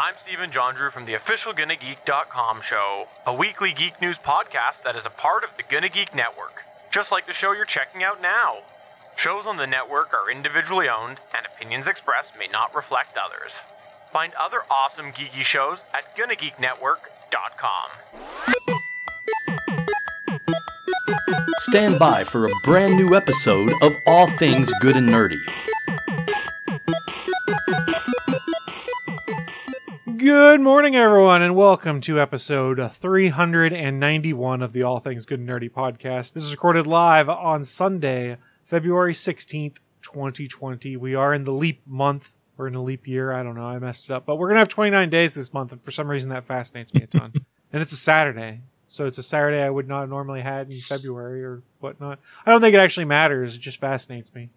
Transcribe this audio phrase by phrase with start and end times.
[0.00, 4.96] I'm Stephen John Drew from the official GonnaGeek.com show, a weekly geek news podcast that
[4.96, 8.22] is a part of the Gonna Geek Network, just like the show you're checking out
[8.22, 8.60] now.
[9.14, 13.60] Shows on the network are individually owned, and opinions expressed may not reflect others.
[14.10, 17.90] Find other awesome geeky shows at GonnaGeekNetwork.com.
[21.58, 25.44] Stand by for a brand new episode of All Things Good and Nerdy.
[30.32, 35.68] Good morning, everyone, and welcome to episode 391 of the All Things Good and Nerdy
[35.68, 36.34] podcast.
[36.34, 40.96] This is recorded live on Sunday, February 16th, 2020.
[40.96, 42.34] We are in the leap month.
[42.56, 43.32] We're in a leap year.
[43.32, 43.64] I don't know.
[43.64, 44.24] I messed it up.
[44.24, 46.94] But we're going to have 29 days this month, and for some reason that fascinates
[46.94, 47.32] me a ton.
[47.72, 48.60] and it's a Saturday.
[48.86, 52.20] So it's a Saturday I would not normally had in February or whatnot.
[52.46, 53.56] I don't think it actually matters.
[53.56, 54.50] It just fascinates me.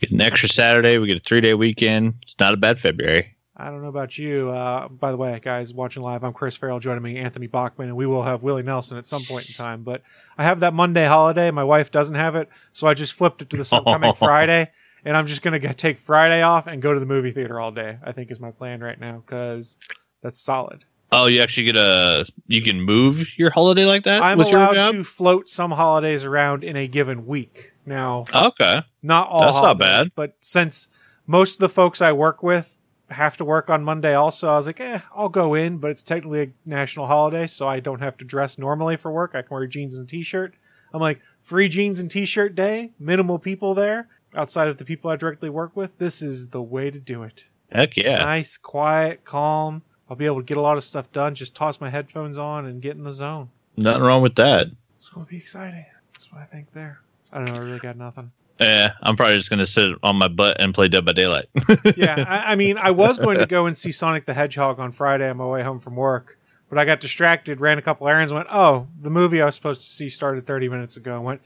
[0.00, 0.98] Get an extra Saturday.
[0.98, 2.16] We get a three day weekend.
[2.20, 3.34] It's not a bad February.
[3.62, 4.50] I don't know about you.
[4.50, 6.80] Uh, by the way, guys, watching live, I'm Chris Farrell.
[6.80, 9.84] Joining me, Anthony Bachman, and we will have Willie Nelson at some point in time.
[9.84, 10.02] But
[10.36, 11.48] I have that Monday holiday.
[11.52, 14.72] My wife doesn't have it, so I just flipped it to this upcoming Friday,
[15.04, 17.70] and I'm just gonna get, take Friday off and go to the movie theater all
[17.70, 17.98] day.
[18.02, 19.78] I think is my plan right now because
[20.22, 20.84] that's solid.
[21.12, 25.04] Oh, you actually get a you can move your holiday like that I'm allowed to
[25.04, 27.74] float some holidays around in a given week.
[27.86, 28.82] Now, Okay.
[29.04, 30.12] not all That's not holidays, bad.
[30.16, 30.88] but since
[31.28, 32.78] most of the folks I work with
[33.12, 36.02] have to work on Monday also, I was like, eh, I'll go in, but it's
[36.02, 39.34] technically a national holiday, so I don't have to dress normally for work.
[39.34, 40.54] I can wear jeans and a t-shirt.
[40.92, 45.16] I'm like, free jeans and t-shirt day, minimal people there outside of the people I
[45.16, 45.98] directly work with.
[45.98, 47.46] This is the way to do it.
[47.70, 48.18] Heck It's yeah.
[48.18, 49.82] Nice, quiet, calm.
[50.08, 51.34] I'll be able to get a lot of stuff done.
[51.34, 53.50] Just toss my headphones on and get in the zone.
[53.76, 54.68] Nothing wrong with that.
[54.98, 55.86] It's going to be exciting.
[56.12, 57.00] That's what I think there.
[57.32, 57.54] I don't know.
[57.54, 58.32] I really got nothing.
[58.60, 61.46] Yeah, I'm probably just gonna sit on my butt and play Dead by Daylight.
[61.96, 64.92] yeah, I, I mean, I was going to go and see Sonic the Hedgehog on
[64.92, 68.32] Friday on my way home from work, but I got distracted, ran a couple errands,
[68.32, 71.42] went, "Oh, the movie I was supposed to see started 30 minutes ago." And went,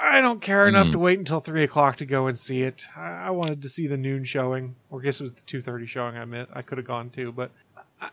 [0.00, 0.92] I don't care enough mm-hmm.
[0.92, 2.86] to wait until three o'clock to go and see it.
[2.96, 5.86] I, I wanted to see the noon showing, or I guess it was the 2:30
[5.86, 6.16] showing.
[6.16, 7.50] I admit I could have gone too, but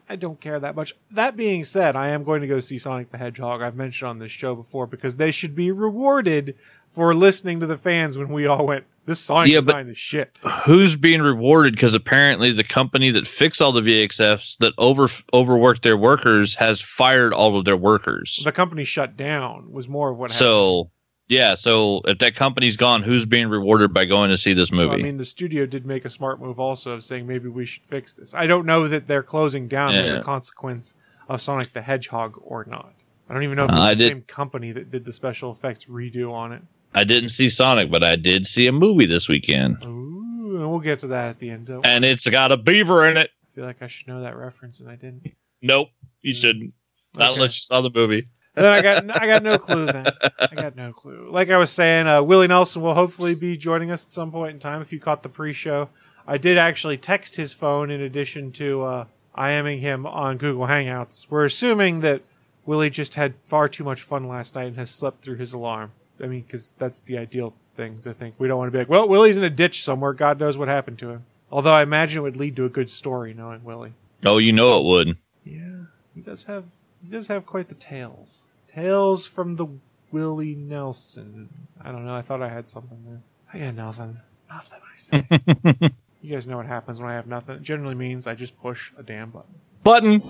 [0.09, 0.93] I, don't care that much.
[1.11, 3.61] That being said, I am going to go see Sonic the Hedgehog.
[3.61, 6.55] I've mentioned on this show before because they should be rewarded
[6.89, 8.85] for listening to the fans when we all went.
[9.05, 10.37] This Sonic Yeah, design is shit.
[10.65, 11.73] Who's being rewarded?
[11.73, 16.79] Because apparently the company that fixed all the VXFs that over overworked their workers has
[16.81, 18.39] fired all of their workers.
[18.43, 20.45] the company shut down was more of what happened.
[20.45, 20.91] So
[21.31, 24.93] yeah, so if that company's gone, who's being rewarded by going to see this movie?
[24.93, 27.83] I mean, the studio did make a smart move also of saying maybe we should
[27.83, 28.33] fix this.
[28.35, 30.95] I don't know that they're closing down as a consequence
[31.29, 32.93] of Sonic the Hedgehog or not.
[33.29, 35.13] I don't even know if Uh, it's I the did- same company that did the
[35.13, 36.61] special effects redo on it.
[36.93, 40.79] I didn't see Sonic, but I did see a movie this weekend, Ooh, and we'll
[40.81, 41.69] get to that at the end.
[41.85, 43.29] And it's got a beaver in it.
[43.49, 45.27] I feel like I should know that reference, and I didn't.
[45.61, 45.87] Nope,
[46.21, 46.73] you shouldn't.
[47.17, 47.35] Not Okay.
[47.35, 48.25] unless you saw the movie.
[48.55, 49.85] Then I got I got no clue.
[49.85, 50.07] Then
[50.39, 51.29] I got no clue.
[51.31, 54.53] Like I was saying, uh, Willie Nelson will hopefully be joining us at some point
[54.53, 54.81] in time.
[54.81, 55.89] If you caught the pre-show,
[56.27, 59.05] I did actually text his phone in addition to uh,
[59.37, 61.27] IMing him on Google Hangouts.
[61.29, 62.21] We're assuming that
[62.65, 65.91] Willie just had far too much fun last night and has slept through his alarm.
[66.21, 68.35] I mean, because that's the ideal thing to think.
[68.37, 70.13] We don't want to be like, well, Willie's in a ditch somewhere.
[70.13, 71.25] God knows what happened to him.
[71.51, 73.93] Although I imagine it would lead to a good story knowing Willie.
[74.23, 75.17] Oh, you know it would.
[75.43, 76.65] Yeah, he does have
[77.01, 78.43] he does have quite the tales.
[78.67, 79.67] Tales from the
[80.11, 81.49] Willie Nelson.
[81.81, 82.15] I don't know.
[82.15, 83.21] I thought I had something there.
[83.53, 84.19] I got nothing.
[84.49, 84.79] Nothing.
[84.83, 85.91] I say.
[86.21, 87.55] you guys know what happens when I have nothing.
[87.55, 89.55] It generally means I just push a damn button.
[89.83, 90.21] Button.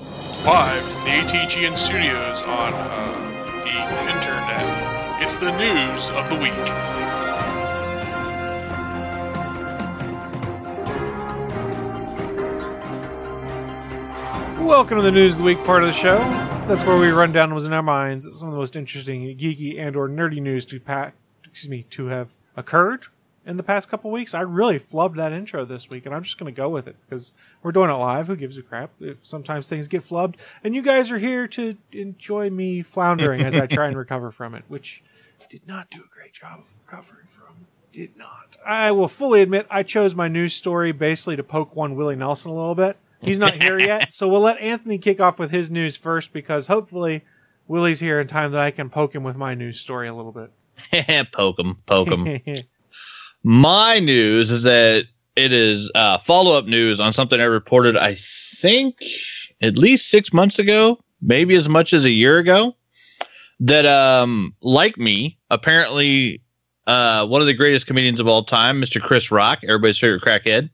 [0.45, 3.31] live from the ATGN studios on uh,
[3.63, 3.77] the
[4.15, 5.21] internet.
[5.21, 6.53] It's the news of the week.
[14.65, 16.50] Welcome to the news of the week part of the show.
[16.71, 19.77] That's where we run down what's in our minds some of the most interesting, geeky,
[19.77, 21.15] and or nerdy news to pack.
[21.43, 23.07] Excuse me, to have occurred
[23.45, 24.33] in the past couple weeks.
[24.33, 26.95] I really flubbed that intro this week, and I'm just going to go with it
[27.01, 28.27] because we're doing it live.
[28.27, 28.91] Who gives a crap?
[29.21, 33.65] Sometimes things get flubbed, and you guys are here to enjoy me floundering as I
[33.65, 35.03] try and recover from it, which
[35.49, 37.67] did not do a great job of recovering from.
[37.91, 38.55] Did not.
[38.65, 42.49] I will fully admit I chose my news story basically to poke one Willie Nelson
[42.49, 42.95] a little bit.
[43.21, 46.67] He's not here yet, so we'll let Anthony kick off with his news first because
[46.67, 47.23] hopefully
[47.67, 50.31] Willie's here in time that I can poke him with my news story a little
[50.31, 50.51] bit.
[51.31, 52.41] poke him, poke him.
[53.43, 58.15] My news is that it is uh, follow up news on something I reported, I
[58.15, 59.03] think,
[59.61, 62.75] at least six months ago, maybe as much as a year ago.
[63.59, 66.41] That, um, like me, apparently,
[66.87, 68.99] uh, one of the greatest comedians of all time, Mr.
[69.01, 70.69] Chris Rock, everybody's favorite crackhead,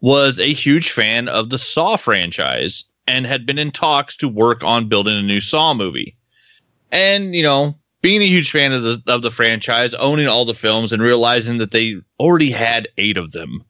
[0.00, 4.62] was a huge fan of the Saw franchise and had been in talks to work
[4.64, 6.16] on building a new Saw movie.
[6.92, 10.54] And, you know, being a huge fan of the of the franchise, owning all the
[10.54, 13.62] films and realizing that they already had 8 of them.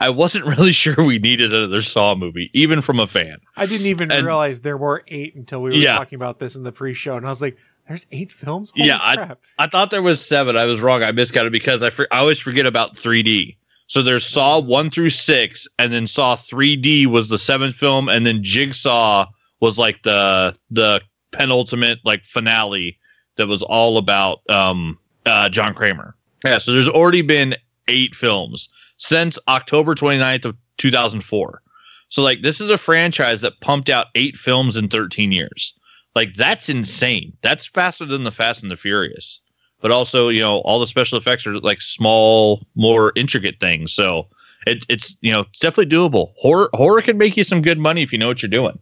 [0.00, 3.38] I wasn't really sure we needed another Saw movie, even from a fan.
[3.56, 5.96] I didn't even And- realize there were eight until we were Yeah.
[5.98, 8.98] talking about this in the pre-show, and I was like, "There's eight films." Holy Yeah,
[9.02, 10.56] I- I thought there was seven.
[10.56, 11.02] I was wrong.
[11.02, 13.56] I miscounted because I, for, I always forget about 3D.
[13.88, 18.24] So there's Saw 1 through 6, and then Saw 3D was the seventh film, and
[18.24, 19.26] then Jigsaw
[19.60, 21.00] was like the the
[21.32, 22.98] penultimate like finale
[23.36, 26.14] that was all about um uh John Kramer.
[26.44, 27.56] Yeah, so there's already been
[27.88, 28.68] eight films
[28.98, 31.62] since October 29th of 2004.
[32.10, 35.74] So like this is a franchise that pumped out eight films in 13 years.
[36.14, 37.36] Like that's insane.
[37.42, 39.40] That's faster than the Fast and the Furious.
[39.80, 43.92] But also, you know, all the special effects are like small, more intricate things.
[43.92, 44.26] So
[44.66, 46.32] it, it's you know it's definitely doable.
[46.36, 48.78] Horror horror can make you some good money if you know what you're doing.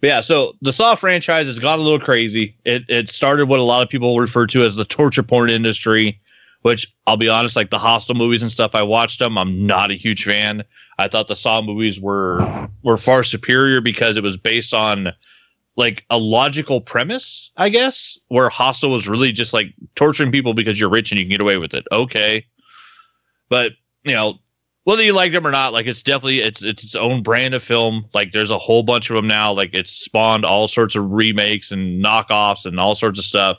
[0.00, 2.56] But yeah, so the Saw franchise has gone a little crazy.
[2.64, 6.20] It it started what a lot of people refer to as the torture porn industry,
[6.62, 9.38] which I'll be honest, like the Hostel movies and stuff, I watched them.
[9.38, 10.64] I'm not a huge fan.
[10.98, 15.12] I thought the Saw movies were were far superior because it was based on
[15.80, 20.78] like a logical premise, I guess, where Hostel was really just like torturing people because
[20.78, 21.86] you're rich and you can get away with it.
[21.90, 22.46] Okay.
[23.48, 23.72] But,
[24.04, 24.38] you know,
[24.84, 27.62] whether you like them or not, like it's definitely it's it's its own brand of
[27.62, 28.04] film.
[28.12, 29.52] Like there's a whole bunch of them now.
[29.52, 33.58] Like it's spawned all sorts of remakes and knockoffs and all sorts of stuff.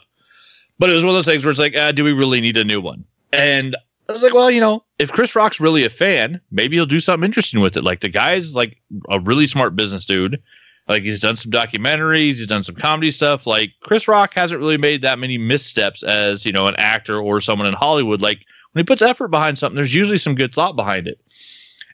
[0.78, 2.56] But it was one of those things where it's like, uh, do we really need
[2.56, 3.04] a new one?
[3.32, 3.76] And
[4.08, 7.00] I was like, well, you know, if Chris Rock's really a fan, maybe he'll do
[7.00, 7.82] something interesting with it.
[7.82, 8.80] Like the guy's like
[9.10, 10.40] a really smart business dude.
[10.88, 13.46] Like he's done some documentaries, he's done some comedy stuff.
[13.46, 17.40] Like Chris Rock hasn't really made that many missteps as, you know, an actor or
[17.40, 18.20] someone in Hollywood.
[18.20, 21.20] Like when he puts effort behind something, there's usually some good thought behind it.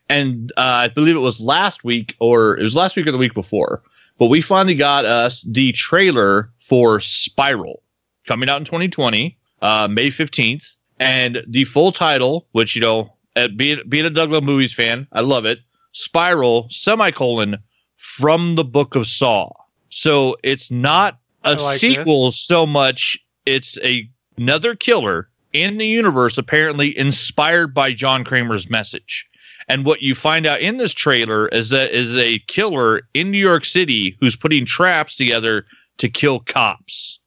[0.08, 3.18] And uh, I believe it was last week or it was last week or the
[3.18, 3.82] week before,
[4.18, 7.82] but we finally got us the trailer for Spiral
[8.26, 10.72] coming out in 2020, uh, May 15th.
[11.00, 15.20] And the full title, which, you know, uh, being, being a Douglas movies fan, I
[15.20, 15.60] love it.
[15.92, 17.56] Spiral, semicolon,
[17.98, 19.52] from the book of Saw.
[19.90, 22.40] So it's not a like sequel this.
[22.40, 23.18] so much.
[23.46, 29.26] It's a, another killer in the universe, apparently inspired by John Kramer's message.
[29.68, 33.38] And what you find out in this trailer is that is a killer in New
[33.38, 35.66] York City who's putting traps together
[35.98, 37.18] to kill cops.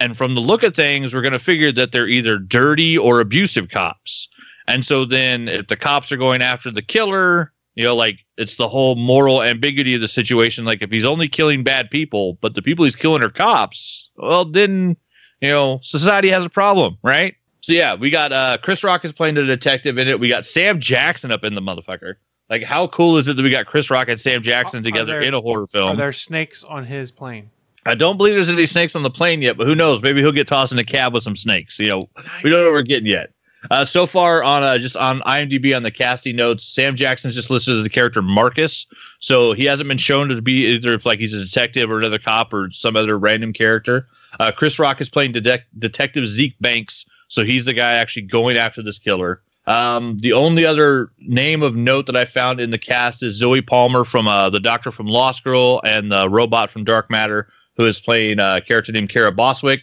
[0.00, 3.20] And from the look of things, we're going to figure that they're either dirty or
[3.20, 4.28] abusive cops.
[4.66, 8.56] And so then if the cops are going after the killer, you know, like it's
[8.56, 10.64] the whole moral ambiguity of the situation.
[10.64, 14.44] Like if he's only killing bad people, but the people he's killing are cops, well,
[14.44, 14.96] then,
[15.40, 17.34] you know, society has a problem, right?
[17.62, 20.20] So yeah, we got uh Chris Rock is playing the detective in it.
[20.20, 22.14] We got Sam Jackson up in the motherfucker.
[22.50, 25.22] Like how cool is it that we got Chris Rock and Sam Jackson together there-
[25.22, 25.90] in a horror film?
[25.92, 27.50] Are there snakes on his plane?
[27.86, 30.02] I don't believe there's any snakes on the plane yet, but who knows?
[30.02, 31.78] Maybe he'll get tossed in a cab with some snakes.
[31.78, 32.00] You know,
[32.42, 33.30] we don't know what we're getting yet.
[33.70, 37.50] Uh, so far on uh, just on IMDb on the casting notes, Sam Jackson's just
[37.50, 38.86] listed as the character Marcus.
[39.20, 42.52] So he hasn't been shown to be either like he's a detective or another cop
[42.52, 44.06] or some other random character.
[44.40, 48.56] Uh, Chris Rock is playing detec- Detective Zeke Banks, so he's the guy actually going
[48.56, 49.40] after this killer.
[49.66, 53.62] Um, the only other name of note that I found in the cast is Zoe
[53.62, 57.86] Palmer from uh, the Doctor from Lost Girl and the robot from Dark Matter, who
[57.86, 59.80] is playing uh, a character named Kara Boswick.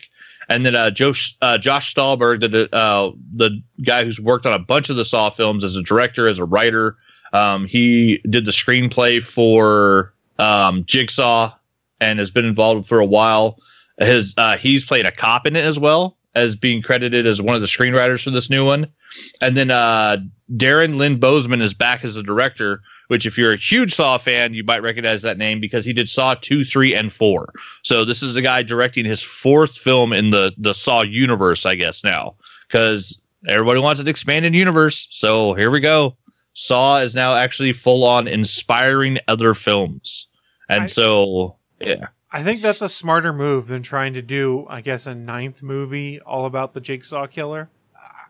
[0.50, 4.60] And then uh, Josh, uh, Josh Stolberg, the uh, the guy who's worked on a
[4.60, 6.98] bunch of the Saw films as a director, as a writer.
[7.34, 11.54] Um, he did the screenplay for um, Jigsaw
[12.00, 13.60] and has been involved for a while.
[14.00, 17.56] His uh, he's played a cop in it as well as being credited as one
[17.56, 18.88] of the screenwriters for this new one.
[19.42, 20.18] And then uh,
[20.56, 24.54] Darren Lynn Bousman is back as the director, which if you're a huge Saw fan,
[24.54, 27.52] you might recognize that name because he did Saw two, three, and four.
[27.82, 31.76] So this is a guy directing his fourth film in the the Saw universe, I
[31.76, 32.36] guess now,
[32.70, 35.10] because everybody wants an expanded universe.
[35.12, 36.16] So here we go.
[36.54, 40.28] Saw is now actually full on inspiring other films,
[40.70, 44.80] and I- so yeah, I think that's a smarter move than trying to do, I
[44.80, 47.68] guess, a ninth movie all about the Jigsaw killer.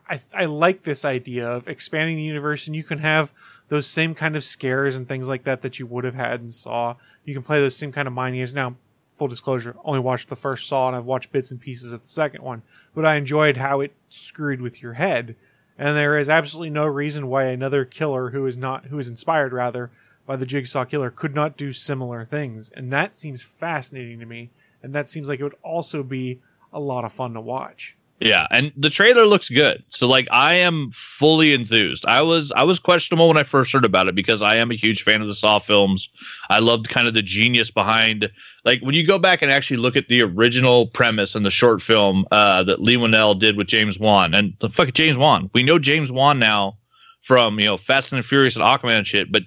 [0.08, 3.32] I, I like this idea of expanding the universe, and you can have
[3.72, 6.50] those same kind of scares and things like that that you would have had in
[6.50, 6.94] Saw.
[7.24, 8.52] You can play those same kind of mind games.
[8.52, 8.76] Now,
[9.14, 12.08] full disclosure, only watched the first Saw, and I've watched bits and pieces of the
[12.08, 12.60] second one,
[12.94, 15.36] but I enjoyed how it screwed with your head.
[15.78, 19.54] And there is absolutely no reason why another killer who is not who is inspired
[19.54, 19.90] rather
[20.26, 22.68] by the Jigsaw killer could not do similar things.
[22.72, 24.50] And that seems fascinating to me.
[24.82, 26.40] And that seems like it would also be
[26.74, 27.96] a lot of fun to watch.
[28.20, 29.82] Yeah, and the trailer looks good.
[29.88, 32.06] So like I am fully enthused.
[32.06, 34.76] I was I was questionable when I first heard about it because I am a
[34.76, 36.08] huge fan of the Saw films.
[36.48, 38.30] I loved kind of the genius behind
[38.64, 41.82] like when you go back and actually look at the original premise and the short
[41.82, 45.50] film uh, that Leigh Whannell did with James Wan and the fuck James Wan.
[45.52, 46.78] We know James Wan now
[47.22, 49.42] from you know Fast and Furious and Aquaman and shit, but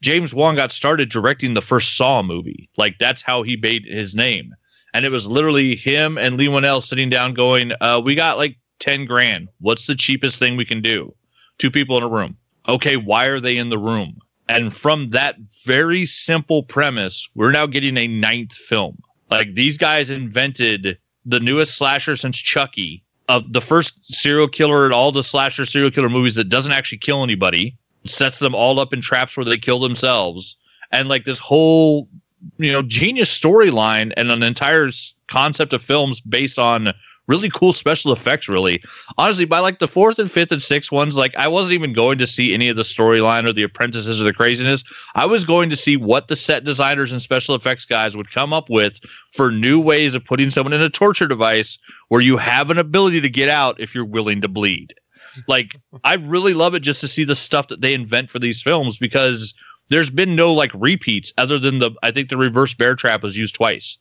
[0.00, 2.70] James Wan got started directing the first Saw movie.
[2.78, 4.54] Like that's how he made his name
[4.94, 8.56] and it was literally him and Leigh Whannell sitting down going, uh, "We got like
[8.78, 9.48] ten grand.
[9.60, 11.14] What's the cheapest thing we can do?
[11.58, 12.36] Two people in a room.
[12.68, 14.16] Okay, why are they in the room?"
[14.48, 18.98] And from that very simple premise, we're now getting a ninth film.
[19.30, 20.96] Like these guys invented
[21.26, 25.90] the newest slasher since Chucky, of the first serial killer in all the slasher serial
[25.90, 29.56] killer movies that doesn't actually kill anybody, sets them all up in traps where they
[29.56, 30.56] kill themselves.
[30.90, 32.08] And like this whole
[32.58, 34.90] you know genius storyline and an entire
[35.28, 36.92] concept of films based on
[37.26, 38.82] really cool special effects really.
[39.16, 42.18] Honestly by like the fourth and fifth and sixth ones like i wasn't even going
[42.18, 44.84] to see any of the storyline or the apprentices or the craziness.
[45.14, 48.52] I was going to see what the set designers and special effects guys would come
[48.52, 49.00] up with
[49.32, 53.20] for new ways of putting someone in a torture device where you have an ability
[53.20, 54.94] to get out if you're willing to bleed.
[55.48, 58.62] Like i really love it just to see the stuff that they invent for these
[58.62, 59.54] films because
[59.88, 63.36] there's been no like repeats other than the I think the reverse bear trap was
[63.36, 63.98] used twice.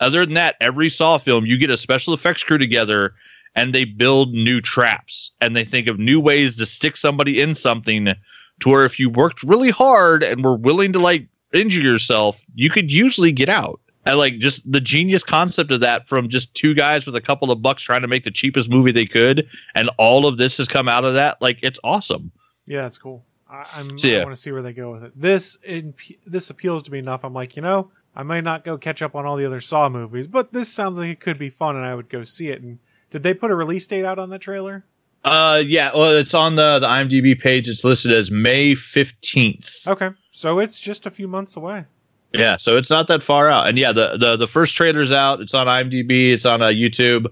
[0.00, 3.14] Other than that, every Saw film you get a special effects crew together
[3.54, 7.54] and they build new traps and they think of new ways to stick somebody in
[7.54, 8.12] something
[8.60, 12.70] to where if you worked really hard and were willing to like injure yourself, you
[12.70, 13.80] could usually get out.
[14.06, 17.50] And like just the genius concept of that from just two guys with a couple
[17.50, 20.68] of bucks trying to make the cheapest movie they could, and all of this has
[20.68, 21.36] come out of that.
[21.42, 22.32] Like it's awesome.
[22.66, 23.26] Yeah, it's cool.
[23.50, 24.20] I, I'm, So, yeah.
[24.20, 25.12] I want to see where they go with it.
[25.14, 25.94] This in,
[26.26, 27.24] this appeals to me enough.
[27.24, 29.88] I'm like, you know, I might not go catch up on all the other Saw
[29.88, 32.62] movies, but this sounds like it could be fun, and I would go see it.
[32.62, 32.78] And
[33.10, 34.84] did they put a release date out on the trailer?
[35.22, 37.68] Uh yeah, well it's on the the IMDb page.
[37.68, 39.86] It's listed as May 15th.
[39.86, 41.84] Okay, so it's just a few months away.
[42.32, 43.68] Yeah, so it's not that far out.
[43.68, 45.40] And yeah, the the the first trailer's out.
[45.40, 46.32] It's on IMDb.
[46.32, 47.26] It's on uh, YouTube.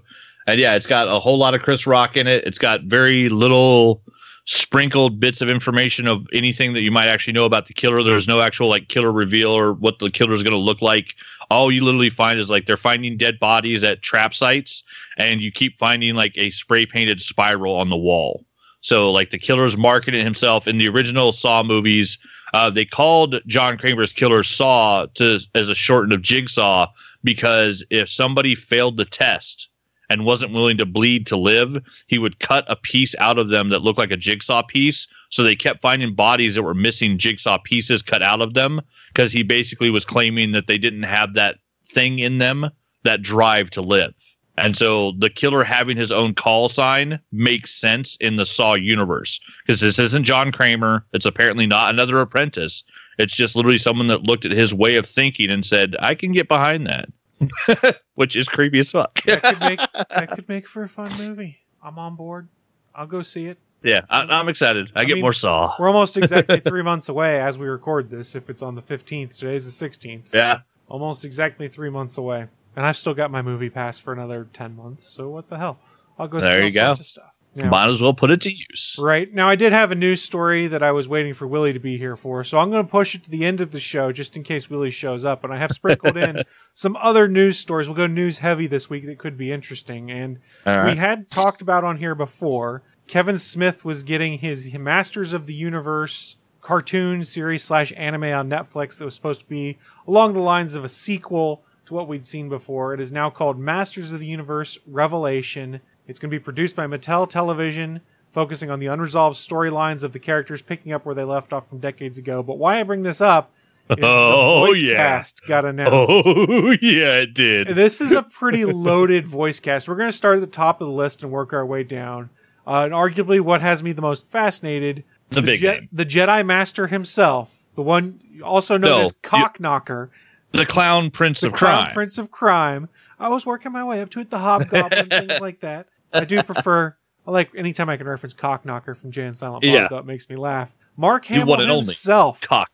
[0.45, 2.43] And yeah, it's got a whole lot of Chris Rock in it.
[2.45, 4.01] It's got very little
[4.49, 8.01] sprinkled bits of information of anything that you might actually know about the killer.
[8.01, 11.13] There's no actual like killer reveal or what the killer is going to look like.
[11.51, 14.81] All you literally find is like they're finding dead bodies at trap sites,
[15.17, 18.43] and you keep finding like a spray painted spiral on the wall.
[18.81, 22.17] So like the killer's marketing himself in the original Saw movies.
[22.51, 26.87] Uh, they called John Kramer's killer Saw to as a shortened of Jigsaw
[27.23, 29.68] because if somebody failed the test
[30.09, 33.69] and wasn't willing to bleed to live, he would cut a piece out of them
[33.69, 35.07] that looked like a jigsaw piece.
[35.29, 38.81] So they kept finding bodies that were missing jigsaw pieces cut out of them
[39.13, 42.69] because he basically was claiming that they didn't have that thing in them,
[43.03, 44.13] that drive to live.
[44.59, 49.39] And so the killer having his own call sign makes sense in the Saw universe
[49.65, 51.05] because this isn't John Kramer.
[51.13, 52.83] It's apparently not another apprentice.
[53.19, 56.33] It's just literally someone that looked at his way of thinking and said, I can
[56.33, 57.07] get behind that.
[58.15, 59.21] Which is creepy as fuck.
[59.23, 59.79] That could make
[60.09, 61.57] that could make for a fun movie.
[61.83, 62.47] I'm on board.
[62.93, 63.57] I'll go see it.
[63.83, 64.91] yeah, I, I'm excited.
[64.95, 65.73] I, I get mean, more Saw.
[65.79, 68.35] We're almost exactly three months away as we record this.
[68.35, 70.29] If it's on the 15th, today's the 16th.
[70.29, 70.59] so Yeah.
[70.89, 74.75] almost exactly three months away, and I've still got my movie pass for another 10
[74.75, 75.05] months.
[75.05, 75.79] So what the hell?
[76.17, 76.39] I'll go.
[76.41, 76.85] There see all you go.
[76.93, 77.31] sorts Of stuff.
[77.59, 78.95] Now- Might as well put it to use.
[78.99, 79.31] Right.
[79.33, 81.97] Now, I did have a news story that I was waiting for Willie to be
[81.97, 84.35] here for, so I'm going to push it to the end of the show just
[84.37, 85.43] in case Willie shows up.
[85.43, 87.87] And I have sprinkled in some other news stories.
[87.87, 90.09] We'll go news heavy this week that could be interesting.
[90.09, 95.33] And All we had talked about on here before Kevin Smith was getting his Masters
[95.33, 100.33] of the Universe cartoon series slash anime on Netflix that was supposed to be along
[100.33, 102.93] the lines of a sequel to what we'd seen before.
[102.93, 105.81] It is now called Masters of the Universe Revelation.
[106.09, 108.01] It's going to be produced by Mattel Television,
[108.31, 111.77] focusing on the unresolved storylines of the characters picking up where they left off from
[111.79, 112.41] decades ago.
[112.43, 113.51] But why I bring this up
[113.91, 114.95] is Oh, the voice yeah.
[114.95, 116.11] cast got announced.
[116.25, 117.67] Oh yeah, it did.
[117.69, 119.87] This is a pretty loaded voice cast.
[119.87, 122.31] We're going to start at the top of the list and work our way down.
[122.67, 125.89] Uh, and arguably, what has me the most fascinated The big Je- name.
[125.91, 130.09] the Jedi Master himself, the one also known No, as Cockknocker,
[130.51, 131.93] The Clown Prince the of Crime.
[131.93, 132.89] Prince of Crime.
[133.19, 135.87] I was working my way up to it, the Hobgoblin, things like that.
[136.13, 136.95] I do prefer.
[137.27, 139.71] I like anytime I can reference Cockknocker from Jay and Silent Bob.
[139.71, 139.87] Yeah.
[139.89, 140.75] Though it makes me laugh.
[140.97, 141.85] Mark Hamill one and only.
[141.85, 142.69] himself Cock.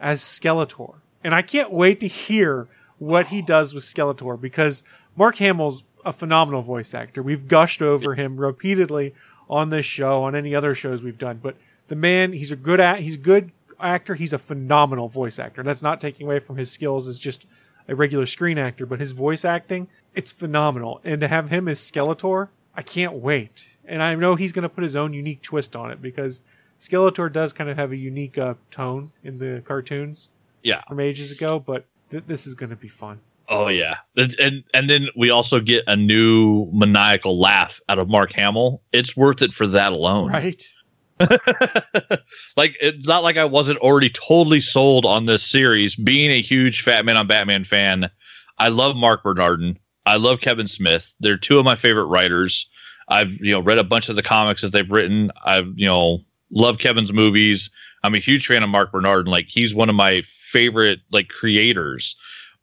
[0.00, 0.96] as Skeletor.
[1.22, 2.68] And I can't wait to hear
[2.98, 4.82] what he does with Skeletor because
[5.16, 7.22] Mark Hamill's a phenomenal voice actor.
[7.22, 9.14] We've gushed over him repeatedly
[9.48, 11.40] on this show, on any other shows we've done.
[11.42, 11.56] But
[11.88, 14.14] the man, he's a good act, he's a good actor.
[14.14, 15.62] He's a phenomenal voice actor.
[15.62, 17.46] That's not taking away from his skills as just
[17.88, 21.00] a regular screen actor, but his voice acting, it's phenomenal.
[21.04, 23.76] And to have him as Skeletor, I can't wait.
[23.86, 26.42] And I know he's going to put his own unique twist on it because
[26.78, 30.28] Skeletor does kind of have a unique uh, tone in the cartoons
[30.62, 30.82] Yeah.
[30.88, 33.20] from ages ago, but th- this is going to be fun.
[33.48, 38.08] Oh yeah, and, and and then we also get a new maniacal laugh out of
[38.08, 38.82] Mark Hamill.
[38.92, 40.32] It's worth it for that alone.
[40.32, 40.60] Right?
[42.56, 45.96] like it's not like I wasn't already totally sold on this series.
[45.96, 48.10] Being a huge Fat Man on Batman fan,
[48.58, 49.78] I love Mark Bernardin.
[50.06, 51.14] I love Kevin Smith.
[51.20, 52.68] They're two of my favorite writers.
[53.08, 55.30] I've you know read a bunch of the comics that they've written.
[55.44, 56.20] I've you know
[56.50, 57.68] love Kevin's movies.
[58.02, 59.30] I'm a huge fan of Mark Bernardin.
[59.30, 62.16] Like he's one of my favorite like creators.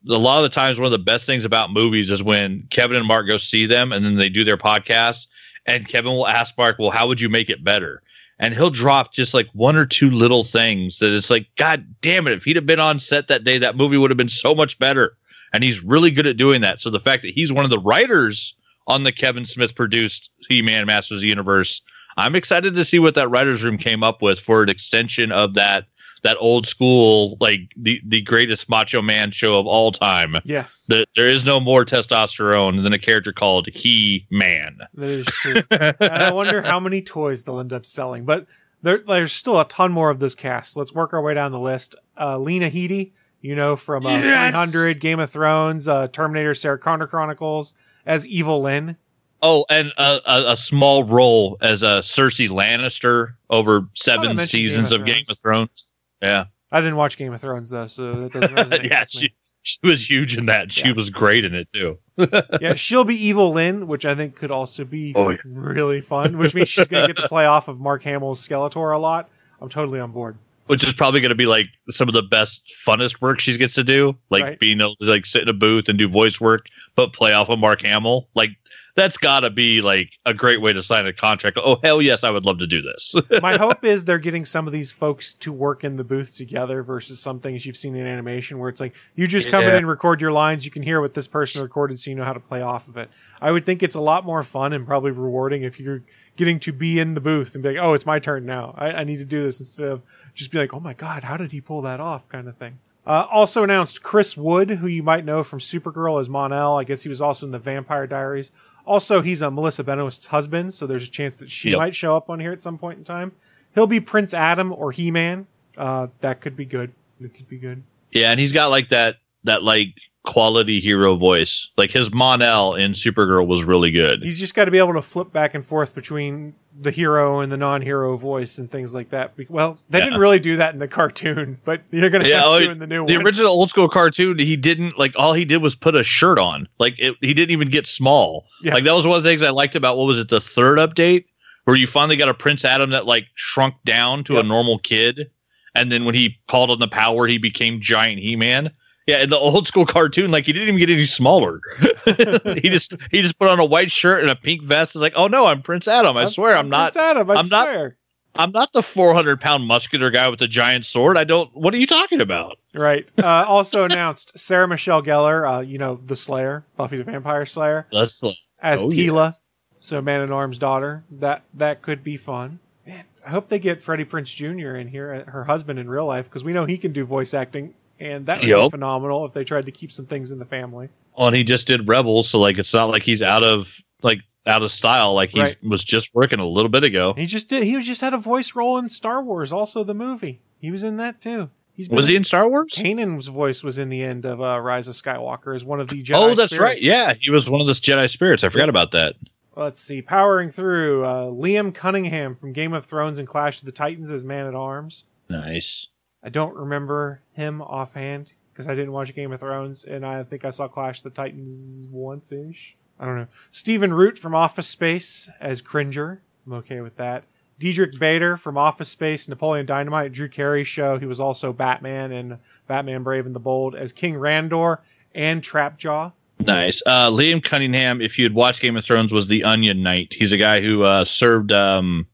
[0.10, 2.98] A lot of the times, one of the best things about movies is when Kevin
[2.98, 5.28] and Mark go see them, and then they do their podcast,
[5.66, 8.02] and Kevin will ask Mark, "Well, how would you make it better?"
[8.40, 12.28] and he'll drop just like one or two little things that it's like, God damn
[12.28, 14.56] it, if he'd have been on set that day, that movie would have been so
[14.56, 15.16] much better.
[15.54, 16.82] And he's really good at doing that.
[16.82, 18.56] So the fact that he's one of the writers
[18.88, 21.82] on the Kevin Smith produced He Man Masters of the Universe,
[22.18, 25.54] I'm excited to see what that writers room came up with for an extension of
[25.54, 25.86] that
[26.24, 30.38] that old school, like the, the greatest macho man show of all time.
[30.46, 34.78] Yes, That there is no more testosterone than a character called He Man.
[34.94, 35.62] that is true.
[35.70, 38.24] and I wonder how many toys they'll end up selling.
[38.24, 38.48] But
[38.82, 40.78] there, there's still a ton more of this cast.
[40.78, 41.94] Let's work our way down the list.
[42.18, 43.12] Uh, Lena Headey,
[43.44, 44.52] you know, from uh, Yes!
[44.52, 47.76] 300, Game of Thrones, uh, Terminator, Sarah Connor Chronicles,
[48.08, 48.98] as Evil Lynn.
[49.44, 54.96] Oh, and a, a, a small role as a Cersei Lannister over seven seasons Game
[54.96, 55.90] of of Game of Thrones.
[56.22, 59.22] Yeah, I didn't watch Game of Thrones though, so that doesn't resonate yeah, with me.
[59.22, 59.34] she
[59.64, 60.72] she was huge in that.
[60.72, 60.94] She Yeah.
[60.94, 61.98] was great in it too.
[62.62, 65.38] yeah, she'll be Evil Lynn, which I think could also be Oh, yeah.
[65.46, 66.38] really fun.
[66.38, 69.30] Which means she's gonna get to play off of Mark Hamill's Skeletor a lot.
[69.62, 70.38] I'm totally on board.
[70.68, 73.74] Which is probably going to be like some of the best, funnest work she gets
[73.74, 74.60] to do, like Right.
[74.60, 77.50] being able to like sit in a booth and do voice work, but play off
[77.50, 78.30] of Mark Hamill.
[78.34, 78.52] Like
[78.96, 81.58] that's got to be like a great way to sign a contract.
[81.60, 83.16] Oh hell yes, I would love to do this.
[83.42, 86.84] My hope is they're getting some of these folks to work in the booth together
[86.84, 89.88] versus some things you've seen in animation where it's like you just come in and
[89.88, 92.40] record your lines, you can hear what this person recorded so you know how to
[92.40, 93.10] play off of it.
[93.42, 96.04] I would think it's a lot more fun and probably rewarding if you're
[96.36, 98.74] getting to be in the booth and be like, oh, it's my turn now.
[98.78, 100.02] I, I need to do this instead of
[100.34, 102.80] just be like, oh my God, how did he pull that off kind of thing.
[103.06, 106.78] Uh, also announced Chris Wood, who you might know from Supergirl as Mon-El.
[106.78, 108.52] I guess he was also in the Vampire Diaries.
[108.86, 111.78] Also, he's a Melissa Benoist's husband, so there's a chance that she Yep.
[111.78, 113.32] might show up on here at some point in time.
[113.74, 115.48] He'll be Prince Adam or He Man.
[115.78, 116.92] Uh, that could be good.
[117.22, 117.84] It could be good.
[118.12, 121.70] Yeah, and he's got like that that like quality hero voice.
[121.78, 124.22] Like his Mon-El in Supergirl was really good.
[124.24, 127.52] He's just got to be able to flip back and forth between the hero and
[127.52, 129.34] the non-hero voice and things like that.
[129.50, 130.06] Well, they Yeah.
[130.06, 132.80] didn't really do that in the cartoon, but you're gonna Yeah, have oh, to in
[132.80, 133.24] the new the one.
[133.24, 136.40] The original old school cartoon, he didn't like all he did was put a shirt
[136.40, 136.68] on.
[136.80, 138.46] Like it, he didn't even get small.
[138.64, 138.74] Yeah.
[138.74, 140.80] Like that was one of the things I liked about what was it the third
[140.80, 141.26] update
[141.66, 144.44] where you finally got a Prince Adam that like shrunk down to Yep.
[144.44, 145.30] a normal kid,
[145.76, 148.72] and then when he called on the power, he became giant He Man.
[149.06, 151.60] Yeah, in the old school cartoon, like he didn't even get any smaller.
[152.06, 154.96] he just he just put on a white shirt and a pink vest.
[154.96, 156.16] It's like, oh no, I'm Prince Adam.
[156.16, 156.94] I swear I'm, not.
[156.94, 157.30] Prince Adam.
[157.30, 157.92] I I'm not-
[158.36, 161.18] I'm not the 400 pound muscular guy with the giant sword.
[161.18, 161.56] I don't.
[161.56, 162.58] What are you talking about?
[162.74, 163.08] Right.
[163.24, 167.86] Uh, also announced Sarah Michelle Gellar, uh, you know, the Slayer, Buffy the Vampire Slayer,
[167.92, 169.10] That's like, as Oh, yeah.
[169.10, 169.36] Teela,
[169.80, 171.04] so Man at Arms' daughter.
[171.12, 172.60] That that could be fun.
[172.88, 174.76] Man, I hope they get Freddie Prinze Jr.
[174.76, 177.34] in here, uh, her husband in real life, because we know he can do voice
[177.36, 180.46] acting, and that would be phenomenal if they tried to keep some things in the
[180.46, 180.90] family.
[181.18, 184.20] oh, and he just did Rebels, so like it's not like he's out of like
[184.46, 185.14] out of style.
[185.14, 185.58] Like he Right.
[185.64, 187.14] was just working a little bit ago.
[187.16, 187.64] He just did.
[187.64, 190.42] He just had a voice role in Star Wars, also the movie.
[190.60, 191.50] He was in that too.
[191.76, 192.68] He's been Was he in Star Wars?
[192.72, 196.04] Kanan's voice was in the end of uh, Rise of Skywalker as one of the
[196.04, 196.14] Jedi.
[196.16, 196.80] oh, that's right.
[196.82, 198.44] Yeah, he was one of the Jedi spirits.
[198.44, 199.16] I forgot about that.
[199.56, 200.02] Let's see.
[200.02, 204.24] Powering through uh, Liam Cunningham from Game of Thrones and Clash of the Titans as
[204.24, 205.06] Man at Arms.
[205.30, 205.88] Nice.
[206.24, 210.46] I don't remember him offhand because I didn't watch Game of Thrones, and I think
[210.46, 212.76] I saw Clash the Titans once ish.
[213.00, 213.28] I don't know.
[213.52, 216.22] Stephen Root from Office Space as Cringer.
[216.46, 217.26] I'm okay with that.
[217.60, 220.98] Diedrich Bader from Office Space, Napoleon Dynamite, Drew Carey show.
[220.98, 224.80] He was also Batman and Batman Brave and the Bold as King Randor
[225.14, 226.14] and Trapjaw.
[226.40, 226.82] Nice.
[226.86, 230.14] Uh, Liam Cunningham, if you had watched Game of Thrones, was the Onion Knight.
[230.14, 231.52] He's a guy who uh, served.
[231.52, 232.08] Um,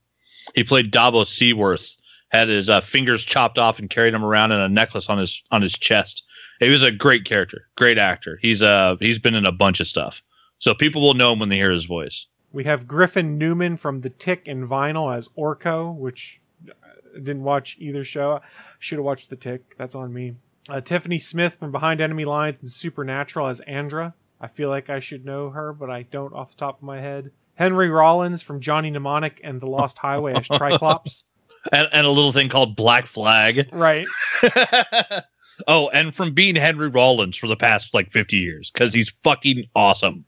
[0.56, 1.96] he played Davos Seaworth.
[2.30, 5.42] Had his uh, fingers chopped off and carried him around in a necklace on his
[5.52, 6.24] on his chest.
[6.60, 8.38] He was a great character, great actor.
[8.42, 10.22] He's uh he's been in a bunch of stuff,
[10.60, 12.28] so people will know him when they hear his voice.
[12.52, 17.78] We have Griffin Newman from The Tick and Vinyl as Orko, which I didn't watch
[17.80, 18.42] either show.
[18.80, 19.76] Should have watched The Tick.
[19.78, 20.36] That's on me.
[20.68, 24.14] Uh, Tiffany Smith from Behind Enemy Lines and Supernatural as Andra.
[24.42, 27.02] I feel like I should know her, but I don't off the top of my
[27.02, 27.32] head.
[27.56, 31.26] Henry Rollins from Johnny Mnemonic and the Lost Highway as Triclops.
[31.72, 33.68] And, and a little thing called Black Flag.
[33.72, 34.08] right.
[35.68, 39.66] oh, and from being Henry Rollins for the past like 50 years because he's fucking
[39.76, 40.26] awesome.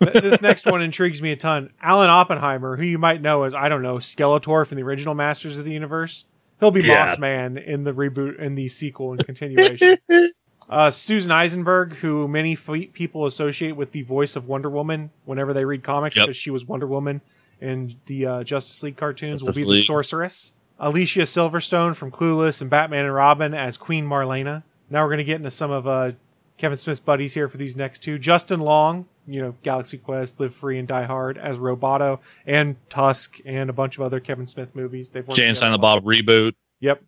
[0.00, 1.72] This next one intrigues me a ton.
[1.82, 5.58] Alan Oppenheimer, who you might know as I don't know Skeletor from the original Masters
[5.58, 6.24] of the Universe,
[6.58, 7.04] he'll be Yeah.
[7.06, 9.98] Moss Man in the reboot in the sequel and continuation.
[10.70, 15.52] uh, Susan Eisenberg, who many f- people associate with the voice of Wonder Woman whenever
[15.52, 16.26] they read comics Yep.
[16.28, 17.20] because she was Wonder Woman
[17.60, 20.54] in the uh, Justice League cartoons, will Justice be the Sorceress.
[20.80, 24.62] Alicia Silverstone from Clueless and Batman and Robin as Queen Marlena.
[24.88, 26.12] Now we're going to get into some of uh,
[26.56, 28.18] Kevin Smith's buddies here for these next two.
[28.18, 33.38] Justin Long, you know, Galaxy Quest, Live Free and Die Hard as Roboto, and Tusk,
[33.44, 35.10] and a bunch of other Kevin Smith movies.
[35.10, 35.82] They've worked Jay and Silent.
[35.82, 36.52] Bob reboot.
[36.80, 37.02] Yep.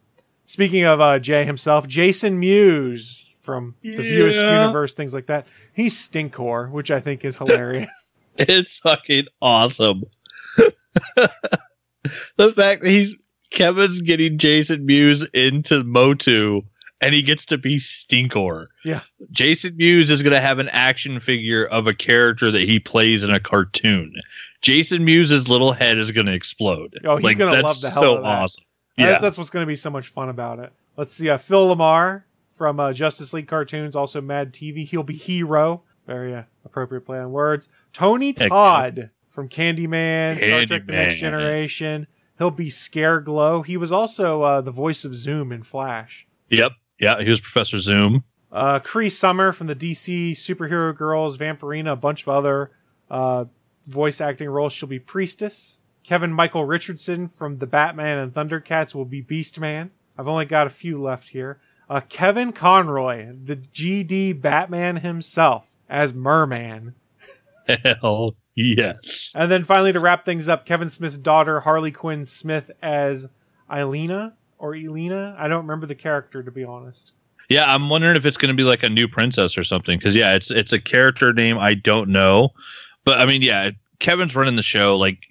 [0.45, 4.61] Speaking of uh, Jay himself, Jason Mewes from the Yeah.
[4.67, 5.47] Universe, things like that.
[5.73, 7.89] He's Stinkor, which I think is hilarious.
[8.39, 10.05] It's fucking awesome.
[10.57, 13.15] the fact that he's
[13.53, 16.63] Kevin's getting Jason Mewes into Motu
[17.01, 18.67] and he gets to be Stinkor.
[18.85, 19.01] Yeah.
[19.33, 23.25] Jason Mewes is going to have an action figure of a character that he plays
[23.25, 24.15] in a cartoon.
[24.61, 26.97] Jason Mewes' little head is going to explode.
[27.05, 28.29] Oh, he's gonna that's love the hell so out of that.
[28.29, 28.65] awesome.
[28.99, 29.19] That- Yeah.
[29.19, 30.73] that's what's going to be so much fun about it.
[30.97, 31.29] Let's see.
[31.29, 34.87] Uh, Phil LaMarr from uh, Justice League cartoons, also Mad TV.
[34.87, 35.83] He'll be Hero.
[36.07, 37.69] Very uh, appropriate play on words.
[37.93, 41.19] Tony Heck Todd from Candyman, Star Trek: The Next Candyman.
[41.19, 42.07] Generation.
[42.39, 43.63] He'll be Scare Glow.
[43.63, 46.27] He was also uh, the voice of Zoom in Flash.
[46.49, 46.73] Yep.
[46.99, 47.21] Yeah.
[47.23, 48.25] He was Professor Zoom.
[48.51, 52.71] Uh, Cree Summer from the DC Superhero Girls, Vampirina, a bunch of other
[53.11, 53.47] uh,
[53.87, 54.73] voice acting roles.
[54.73, 55.81] She'll be Priestess.
[56.05, 59.91] Kevin Michael Richardson from the Batman and Thundercats will be Beastman.
[60.19, 61.61] I've only got a few left here.
[61.89, 66.95] Uh, Kevin Conroy, the GD Batman himself, as Merman.
[67.69, 69.33] Hell yes.
[69.35, 73.29] And then finally, to wrap things up, Kevin Smith's daughter, Harley Quinn Smith, as
[73.71, 75.35] Elena or Elena.
[75.39, 77.13] I don't remember the character, to be honest.
[77.49, 79.99] Yeah, I'm wondering if it's going to be like a new princess or something.
[79.99, 82.51] Because yeah, it's it's a character name I don't know,
[83.05, 84.97] but I mean, yeah, Kevin's running the show.
[84.97, 85.25] Like,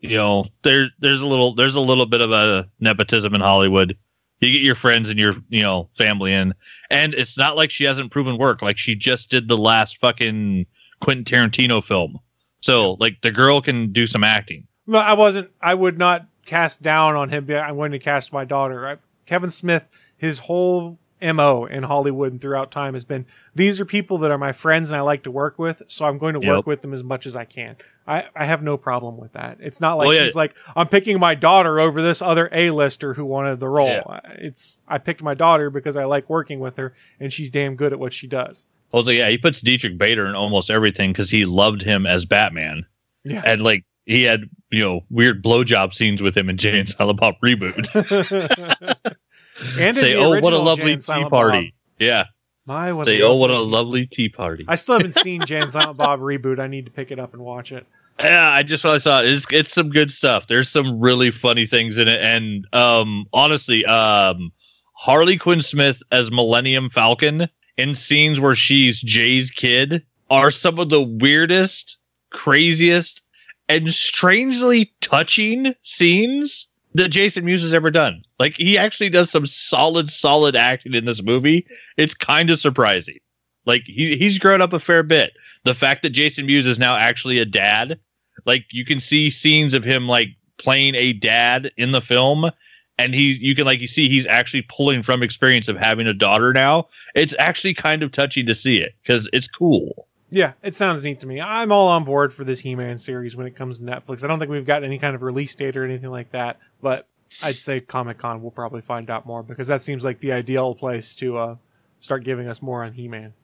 [0.00, 3.96] you know, there there's a little there's a little bit of a nepotism in Hollywood.
[4.40, 6.54] You get your friends and your you know family in,
[6.90, 8.62] and it's not like she hasn't proven work.
[8.62, 10.66] Like she just did the last fucking
[11.00, 12.18] Quentin Tarantino film,
[12.60, 14.66] so like the girl can do some acting.
[14.86, 15.50] No, I wasn't.
[15.60, 17.46] I would not cast down on him.
[17.46, 18.86] but I'm going to cast my daughter.
[18.86, 23.86] I, Kevin Smith, his whole mo in Hollywood and throughout time has been these are
[23.86, 26.46] people that are my friends and I like to work with, so I'm going to
[26.46, 27.76] work with them as much as I can.
[28.06, 29.56] I, I have no problem with that.
[29.60, 30.24] It's not like Well, yeah.
[30.24, 33.88] he's like I'm picking my daughter over this other A-lister who wanted the role.
[33.88, 34.20] Yeah.
[34.36, 37.92] It's I picked my daughter because I like working with her and she's damn good
[37.92, 38.68] at what she does.
[38.96, 42.06] I was like, yeah, he puts Diedrich Bader in almost everything because he loved him
[42.06, 42.86] as Batman.
[43.24, 43.42] Yeah.
[43.44, 47.20] and like he had you know weird blowjob scenes with him in Jay and Silent
[47.20, 47.76] Bob reboot.
[49.78, 51.66] and Say, oh, what a lovely tea party!
[51.66, 51.72] Bob.
[51.98, 52.24] Yeah,
[52.66, 54.64] My what say, oh, what a lovely tea party!
[54.68, 56.58] I still haven't seen Jay Silent Bob reboot.
[56.58, 57.86] I need to pick it up and watch it.
[58.20, 59.26] yeah, I just really saw it.
[59.28, 60.46] It's it's some good stuff.
[60.48, 64.52] There's some really funny things in it, and um, honestly, um,
[64.94, 70.88] Harley Quinn Smith as Millennium Falcon in scenes where she's Jay's kid are some of
[70.88, 71.98] the weirdest,
[72.30, 73.22] craziest,
[73.68, 78.24] and strangely touching scenes that Jason Mewes has ever done.
[78.38, 81.66] Like he actually does some solid, solid acting in this movie.
[81.96, 83.18] It's kind of surprising.
[83.66, 85.32] Like he he's grown up a fair bit.
[85.64, 87.98] The fact that Jason Mewes is now actually a dad,
[88.44, 92.50] like you can see scenes of him like playing a dad in the film,
[92.98, 96.14] and he's you can like you see he's actually pulling from experience of having a
[96.14, 96.88] daughter now.
[97.14, 100.06] It's actually kind of touching to see it because it's cool.
[100.28, 101.40] Yeah, it sounds neat to me.
[101.40, 104.24] I'm all on board for this He-Man series when it comes to Netflix.
[104.24, 107.06] I don't think we've got any kind of release date or anything like that, but
[107.42, 110.74] I'd say Comic Con we'll probably find out more because that seems like the ideal
[110.74, 111.56] place to uh,
[112.00, 113.34] start giving us more on He-Man.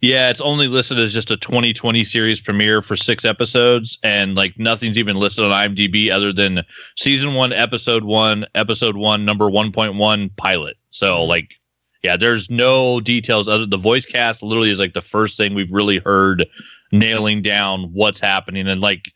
[0.00, 4.58] Yeah, it's only listed as just a 2020 series premiere for six episodes, and like
[4.58, 6.62] nothing's even listed on IMDb other than
[6.96, 10.76] season one, episode one, episode one, number 1.1 pilot.
[10.90, 11.28] So mm-hmm.
[11.28, 11.54] like,
[12.02, 13.66] yeah, there's no details other.
[13.66, 16.46] The voice cast literally is like the first thing we've really heard
[16.92, 19.10] nailing down what's happening, and like,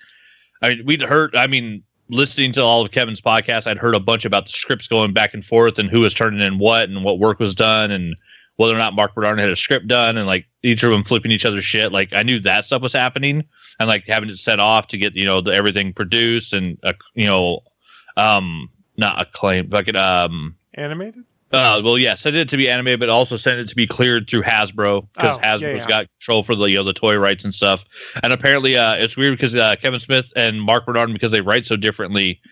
[0.63, 1.37] I mean, we'd heard.
[1.37, 4.89] I mean, listening to all of Kevin's podcasts, I'd heard a bunch about the scripts
[4.89, 7.91] going back and forth and who was turning in what and what work was done
[7.91, 8.17] and
[8.61, 11.31] whether or not Mark Bernard had a script done and like each of them flipping
[11.31, 11.93] each other's shit.
[11.93, 13.43] Like I knew that stuff was happening
[13.79, 16.93] and like having it set off to get, you know, the, everything produced and, uh,
[17.15, 17.61] you know,
[18.19, 18.69] um,
[18.99, 21.25] not acclaimed, but um, Animated?
[21.53, 24.29] Uh, well, yeah, send it to be animated, but also send it to be cleared
[24.29, 25.87] through Hasbro because Oh, Hasbro's yeah, yeah.
[25.87, 27.83] got control for the you know the toy rights and stuff.
[28.23, 31.65] And apparently, uh, it's weird because uh, Kevin Smith and Mark Bernard, because they write
[31.65, 32.43] so differently,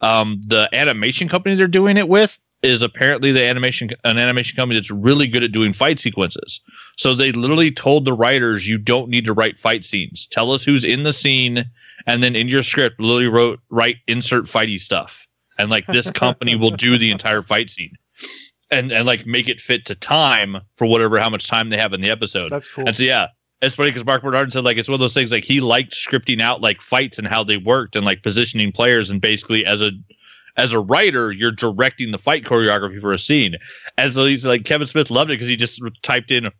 [0.00, 4.78] um, the animation company they're doing it with is apparently the animation an animation company
[4.78, 6.60] that's really good at doing fight sequences.
[6.96, 10.26] So they literally told the writers, "You don't need to write fight scenes.
[10.30, 11.64] Tell us who's in the scene,
[12.06, 15.26] and then in your script, literally wrote write insert fighty stuff."
[15.58, 17.96] And like this company will do the entire fight scene
[18.72, 21.92] and and like make it fit to time for whatever how much time they have
[21.92, 22.50] in the episode.
[22.50, 22.86] That's cool.
[22.86, 23.26] And so yeah,
[23.60, 25.92] it's funny because Mark Bernard said like it's one of those things like he liked
[25.92, 29.80] scripting out like fights and how they worked and like positioning players and basically as
[29.80, 29.92] a
[30.56, 33.56] as a writer you're directing the fight choreography for a scene.
[33.98, 36.50] As so he's like Kevin Smith loved it because he just typed in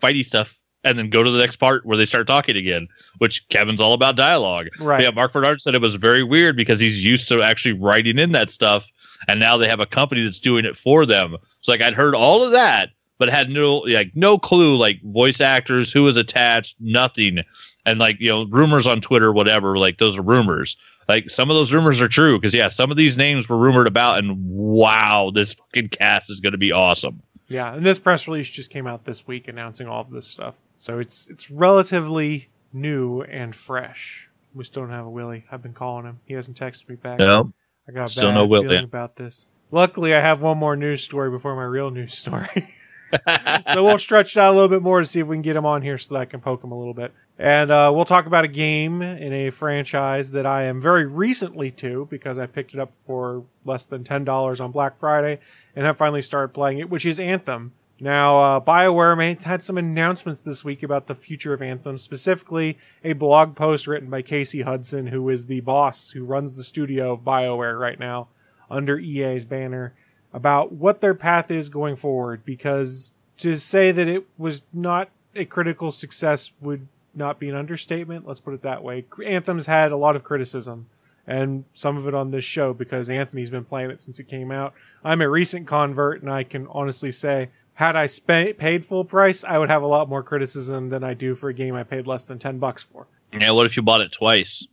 [0.00, 2.86] fighty stuff and then go to the next part where they start talking again,
[3.18, 4.68] which Kevin's all about dialogue.
[4.78, 4.98] Right.
[4.98, 8.18] But yeah, Mark Bernard said it was very weird because he's used to actually writing
[8.18, 8.84] in that stuff,
[9.26, 11.36] and now they have a company that's doing it for them.
[11.62, 15.40] So like I'd heard all of that, but had no like no clue like voice
[15.40, 17.38] actors, who was attached, nothing,
[17.86, 19.76] and like you know rumors on Twitter, whatever.
[19.76, 20.76] Like those are rumors.
[21.08, 23.86] Like some of those rumors are true because yeah, some of these names were rumored
[23.86, 27.22] about, and wow, this fucking cast is going to be awesome.
[27.48, 30.60] Yeah, and this press release just came out this week announcing all of this stuff.
[30.76, 34.30] So it's it's relatively new and fresh.
[34.54, 35.44] We still don't have a Willie.
[35.50, 36.20] I've been calling him.
[36.24, 37.18] He hasn't texted me back.
[37.18, 37.52] No,
[37.88, 39.46] I got a still bad no Will, feeling about this.
[39.70, 42.74] Luckily, I have one more news story before my real news story.
[43.72, 45.56] so we'll stretch it out a little bit more to see if we can get
[45.56, 47.12] him on here so that I can poke him a little bit.
[47.38, 51.70] And uh, we'll talk about a game in a franchise that I am very recently
[51.72, 55.40] to because I picked it up for less than $10 on Black Friday
[55.74, 57.72] and have finally started playing it, which is Anthem.
[58.00, 63.14] Now, uh, BioWare had some announcements this week about the future of Anthem, specifically a
[63.14, 67.20] blog post written by Casey Hudson, who is the boss who runs the studio of
[67.20, 68.28] BioWare right now
[68.70, 69.94] under EA's banner,
[70.32, 72.44] about what their path is going forward.
[72.44, 78.26] Because to say that it was not a critical success would not be an understatement.
[78.26, 79.04] Let's put it that way.
[79.24, 80.86] Anthem's had a lot of criticism
[81.26, 84.50] and some of it on this show because Anthony's been playing it since it came
[84.50, 84.74] out.
[85.02, 89.44] I'm a recent convert and I can honestly say had I spent paid full price,
[89.44, 92.06] I would have a lot more criticism than I do for a game I paid
[92.06, 93.06] less than 10 bucks for.
[93.32, 93.50] yeah.
[93.50, 94.66] What if you bought it twice?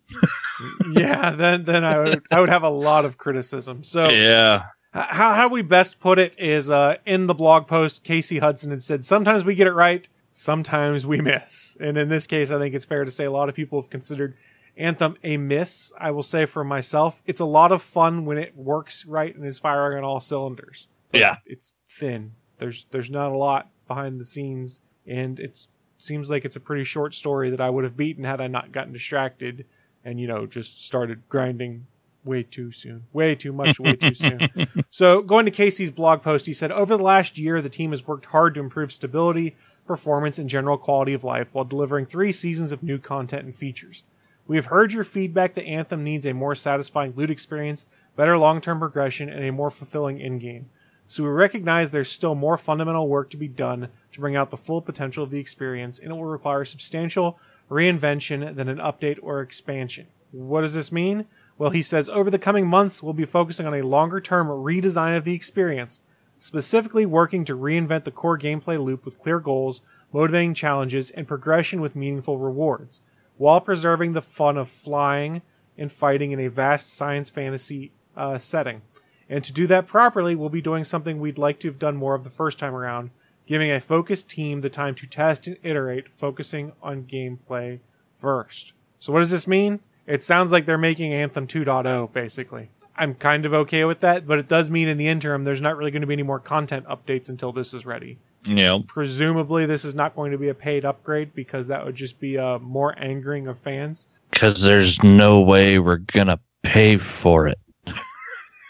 [0.91, 3.83] yeah, then then I would I would have a lot of criticism.
[3.83, 8.39] So Yeah, how how we best put it is uh, in the blog post, Casey
[8.39, 12.51] Hudson had said sometimes we get it right, sometimes we miss, and in this case,
[12.51, 14.35] I think it's fair to say a lot of people have considered
[14.77, 15.93] Anthem a miss.
[15.97, 19.45] I will say for myself, it's a lot of fun when it works right and
[19.45, 20.87] is firing on all cylinders.
[21.13, 21.37] yeah.
[21.45, 22.33] It's thin.
[22.57, 26.83] There's there's not a lot behind the scenes, and it's seems like it's a pretty
[26.83, 29.65] short story that I would have beaten had I not gotten distracted
[30.03, 31.85] and you know just started grinding
[32.23, 34.49] way too soon, way too much, way too soon.
[34.89, 38.05] So going to Casey's blog post, he said, over the last year, the team has
[38.05, 39.55] worked hard to improve stability,
[39.91, 44.03] performance, and general quality of life while delivering three seasons of new content and features.
[44.47, 48.79] We have heard your feedback that Anthem needs a more satisfying loot experience, better long-term
[48.79, 50.65] progression, and a more fulfilling endgame.
[51.07, 54.55] So we recognize there's still more fundamental work to be done to bring out the
[54.55, 57.37] full potential of the experience, and it will require substantial
[57.69, 60.07] reinvention than an update or expansion.
[60.31, 61.25] What does this mean?
[61.57, 65.17] Well, he says over the coming months, we'll be focusing on a longer term redesign
[65.17, 66.01] of the experience,
[66.41, 71.79] specifically working to reinvent the core gameplay loop with clear goals, motivating challenges, and progression
[71.79, 73.01] with meaningful rewards,
[73.37, 75.43] while preserving the fun of flying
[75.77, 78.81] and fighting in a vast science fantasy uh, setting.
[79.29, 82.15] And to do that properly, we'll be doing something we'd like to have done more
[82.15, 83.11] of the first time around,
[83.45, 87.79] giving a focused team the time to test and iterate, focusing on gameplay
[88.15, 88.73] first.
[88.97, 89.79] So, what does this mean?
[90.07, 92.69] It sounds like they're making Anthem 2.0, basically.
[93.01, 95.75] I'm kind of okay with that, but it does mean in the interim there's not
[95.75, 98.19] really going to be any more content updates until this is ready.
[98.47, 102.19] Know, Presumably, this is not going to be a paid upgrade because that would just
[102.19, 104.07] be uh, more angering of fans.
[104.29, 107.59] because there's no way we're gonna pay for it.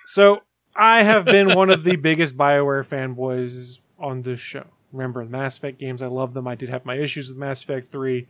[0.08, 0.44] So
[0.76, 4.66] I have been one of the biggest Bioware fanboys on this show.
[4.92, 6.02] Remember the Mass Effect games?
[6.02, 6.48] I love them.
[6.48, 8.28] I did have my issues with Mass Effect Three.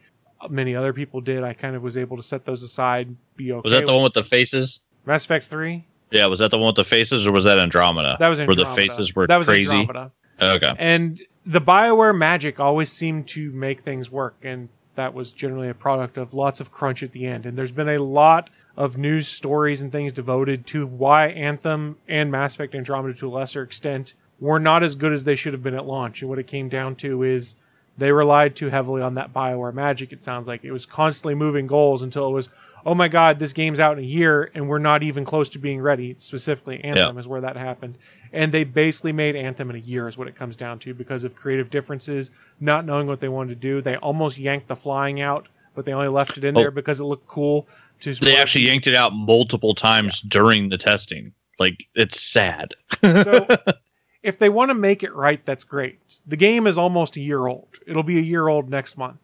[0.49, 1.43] Many other people did.
[1.43, 3.15] I kind of was able to set those aside.
[3.35, 3.61] Be okay.
[3.63, 4.79] Was that the with- one with the faces?
[5.05, 5.85] Mass Effect Three?
[6.11, 8.17] Yeah, was that the one with the faces, or was that Andromeda?
[8.19, 8.63] That was Andromeda.
[8.63, 9.75] where the faces were that was crazy.
[9.75, 10.11] Andromeda.
[10.41, 15.69] Okay, And the Bioware magic always seemed to make things work, and that was generally
[15.69, 17.45] a product of lots of crunch at the end.
[17.45, 22.31] And there's been a lot of news stories and things devoted to why Anthem and
[22.31, 25.63] Mass Effect Andromeda, to a lesser extent, were not as good as they should have
[25.63, 26.21] been at launch.
[26.21, 27.55] And what it came down to is
[27.97, 30.11] they relied too heavily on that Bioware magic.
[30.11, 32.49] It sounds like it was constantly moving goals until it was,
[32.85, 35.59] oh my god, this game's out in a year and we're not even close to
[35.59, 36.15] being ready.
[36.17, 37.97] Specifically, Anthem is where that happened,
[38.33, 41.23] and they basically made Anthem in a year is what it comes down to because
[41.23, 43.81] of creative differences, not knowing what they wanted to do.
[43.81, 46.61] They almost yanked the flying out, but they only left it in Oh.
[46.61, 47.67] there because it looked cool.
[48.01, 51.33] To They actually yanked it out multiple times during the testing.
[51.59, 52.73] Like it's sad.
[53.03, 53.45] so
[54.23, 55.99] if they want to make it right, that's great.
[56.25, 57.67] The game is almost a year old.
[57.85, 59.19] It'll be a year old next month.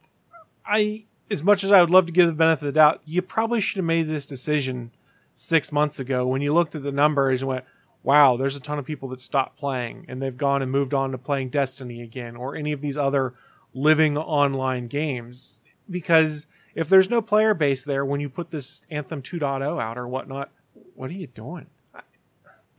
[0.63, 3.21] I, as much as I would love to give the benefit of the doubt, you
[3.21, 4.91] probably should have made this decision
[5.33, 7.65] six months ago when you looked at the numbers and went,
[8.03, 11.11] wow, there's a ton of people that stopped playing and they've gone and moved on
[11.11, 13.33] to playing Destiny again or any of these other
[13.73, 15.65] living online games.
[15.89, 20.07] Because if there's no player base there when you put this Anthem 2.0 out or
[20.07, 20.51] whatnot,
[20.95, 21.67] what are you doing?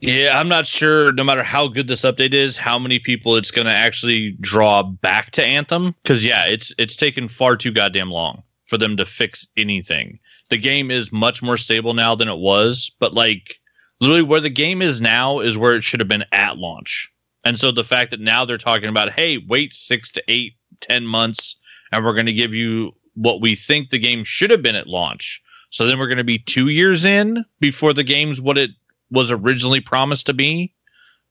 [0.01, 1.11] Yeah, I'm not sure.
[1.11, 4.81] No matter how good this update is, how many people it's going to actually draw
[4.83, 5.93] back to Anthem?
[6.03, 10.19] Because yeah, it's it's taken far too goddamn long for them to fix anything.
[10.49, 13.59] The game is much more stable now than it was, but like
[13.99, 17.11] literally where the game is now is where it should have been at launch.
[17.43, 21.05] And so the fact that now they're talking about, hey, wait six to eight, ten
[21.05, 21.55] months,
[21.91, 24.87] and we're going to give you what we think the game should have been at
[24.87, 25.41] launch.
[25.71, 28.71] So then we're going to be two years in before the game's what it
[29.11, 30.73] was originally promised to be.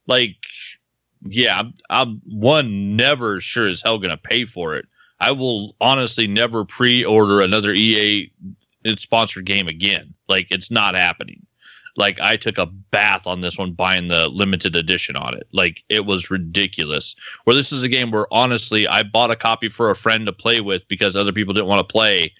[0.07, 0.37] Like,
[1.21, 4.85] yeah, I'm, one never sure as hell gonna pay for it.
[5.19, 8.31] I will honestly never pre-order another EA
[8.97, 10.13] sponsored game again.
[10.27, 11.45] Like, it's not happening.
[11.97, 15.47] Like, I took a bath on this one buying the limited edition on it.
[15.51, 17.15] Like, it was ridiculous.
[17.43, 20.31] Where this is a game where honestly, I bought a copy for a friend to
[20.31, 22.33] play with because other people didn't want to play.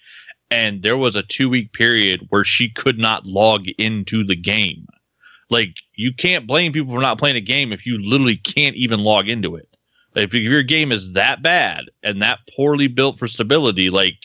[0.50, 4.86] And there was a two week period where she could not log into the game
[5.50, 9.00] like you can't blame people for not playing a game if you literally can't even
[9.00, 9.68] log into it.
[10.16, 14.16] If your game is that bad and that poorly built for stability, like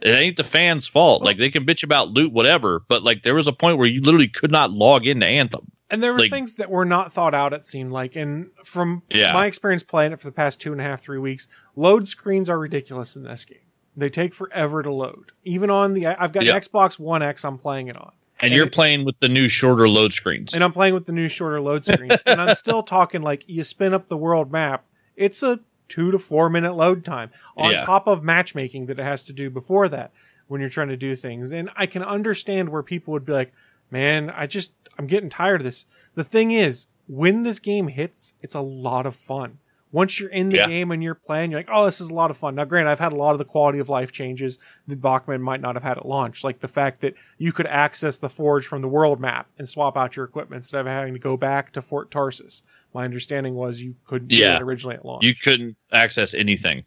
[0.00, 1.22] it ain't the fans' fault.
[1.22, 4.00] Like they can bitch about loot, whatever, but like there was a point where you
[4.02, 5.70] literally could not log into Anthem.
[5.90, 8.16] And there were Like- things that were not thought out, it seemed like.
[8.16, 9.32] And from Yeah.
[9.32, 12.48] my experience playing it for the past two and a half, three weeks, load screens
[12.48, 13.58] are ridiculous in this game.
[13.96, 15.32] They take forever to load.
[15.44, 16.54] Even on the, I've got Yeah.
[16.56, 18.12] an Xbox One X I'm playing it on.
[18.40, 20.54] And, And you're it- playing with the new shorter load screens.
[20.54, 22.20] And I'm playing with the new shorter load screens.
[22.26, 24.84] and I'm still talking like you spin up the world map.
[25.16, 27.78] It's a two to four minute load time on Yeah.
[27.84, 30.12] top of matchmaking that it has to do before that
[30.48, 31.52] when you're trying to do things.
[31.52, 33.52] And I can understand where people would be like,
[33.90, 35.86] man, I just, I'm getting tired of this.
[36.14, 39.58] The thing is, when this game hits, it's a lot of fun.
[39.94, 40.66] Once you're in the Yeah.
[40.66, 42.56] game and you're playing, you're like, oh, this is a lot of fun.
[42.56, 45.60] Now, granted, I've had a lot of the quality of life changes that Bachman might
[45.60, 48.82] not have had at launch, like the fact that you could access the forge from
[48.82, 51.80] the world map and swap out your equipment instead of having to go back to
[51.80, 52.62] Fort Tarsis.
[52.92, 54.58] My understanding was you couldn't do Yeah.
[54.60, 55.24] originally at launch.
[55.24, 56.82] you couldn't access anything.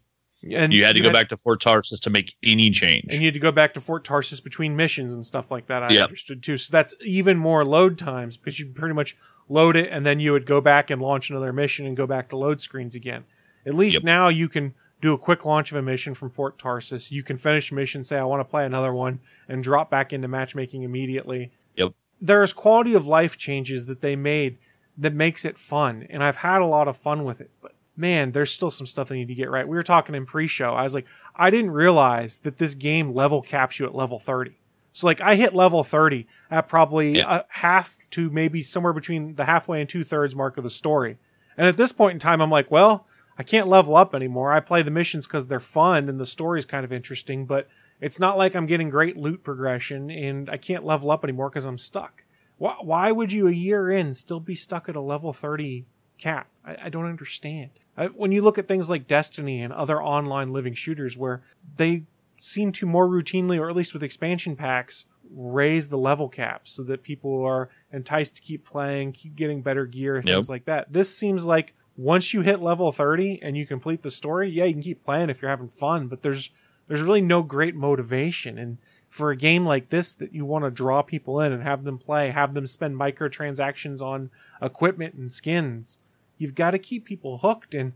[0.53, 3.05] And You had to go back to Fort Tarsis to make any change.
[3.09, 5.83] and you had to go back to Fort Tarsis between missions and stuff like that.
[5.83, 6.03] I Yep.
[6.05, 6.57] understood too.
[6.57, 9.15] So that's even more load times because you pretty much
[9.49, 12.29] load it and then you would go back and launch another mission and go back
[12.29, 13.23] to load screens again.
[13.65, 14.03] At least Yep.
[14.03, 17.11] now you can do a quick launch of a mission from Fort Tarsus.
[17.11, 20.11] You can finish a mission, say I want to play another one, and drop back
[20.11, 21.51] into matchmaking immediately.
[21.75, 21.91] Yep.
[22.19, 24.57] There's quality of life changes that they made
[24.97, 27.51] that makes it fun, and I've had a lot of fun with it.
[27.61, 29.67] But man, there's still some stuff they need to get right.
[29.67, 30.73] We were talking in pre-show.
[30.73, 31.05] I was like,
[31.35, 34.51] I didn't realize that this game level caps you at level 30.
[34.93, 37.43] So like I hit level 30 at probably Yeah.
[37.49, 41.17] half to maybe somewhere between the halfway and two thirds mark of the story.
[41.57, 43.07] And at this point in time, I'm like, well,
[43.37, 44.51] I can't level up anymore.
[44.53, 47.67] I play the missions because they're fun and the story's kind of interesting, but
[47.99, 51.65] it's not like I'm getting great loot progression and I can't level up anymore because
[51.65, 52.23] I'm stuck.
[52.57, 55.85] Why, why would you a year in still be stuck at a level 30
[56.17, 56.47] cap?
[56.65, 57.69] I, I don't understand.
[57.95, 61.41] I, when you look at things like Destiny and other online living shooters where
[61.77, 62.03] they
[62.39, 66.83] seem to more routinely, or at least with expansion packs, raise the level cap so
[66.83, 70.49] that people are enticed to keep playing, keep getting better gear, things Yep.
[70.49, 70.93] like that.
[70.93, 74.73] This seems like once you hit level 30 and you complete the story, yeah, you
[74.73, 76.51] can keep playing if you're having fun, but there's
[76.85, 78.77] there's really no great motivation and
[79.09, 81.97] for a game like this that you want to draw people in and have them
[81.97, 84.29] play, have them spend microtransactions on
[84.61, 85.99] equipment and skins,
[86.37, 87.93] you've got to keep people hooked and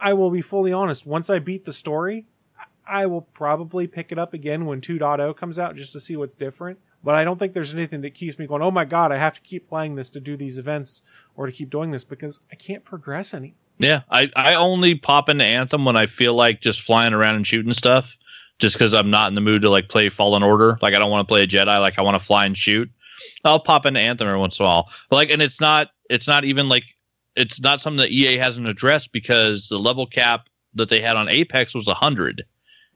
[0.00, 2.26] I- will be fully honest, once I beat the story,
[2.86, 6.34] I will probably pick it up again when 2.0 comes out just to see what's
[6.34, 6.78] different.
[7.04, 9.34] But I don't think there's anything that keeps me going, oh my god, I have
[9.34, 11.02] to keep playing this to do these events
[11.36, 13.54] or to keep doing this because I can't progress any.
[13.78, 17.46] Yeah, I, I only pop into Anthem when I feel like just flying around and
[17.46, 18.16] shooting stuff,
[18.58, 20.78] just because I'm not in the mood to like play Fallen Order.
[20.80, 21.80] Like I don't want to play a Jedi.
[21.80, 22.88] Like I want to fly and shoot.
[23.44, 24.90] I'll pop into Anthem every once in a while.
[25.10, 26.84] But like, and it's not it's not even like
[27.36, 31.28] it's not something that EA hasn't addressed because the level cap that they had on
[31.28, 32.44] Apex was hundred,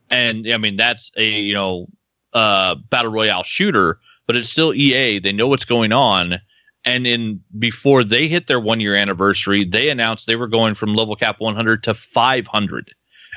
[0.09, 1.87] and I mean that's a you know
[2.33, 5.19] uh, battle royale shooter, but it's still EA.
[5.19, 6.39] They know what's going on.
[6.85, 10.95] And in before they hit their one year anniversary, they announced they were going from
[10.95, 12.93] level cap 100 to 500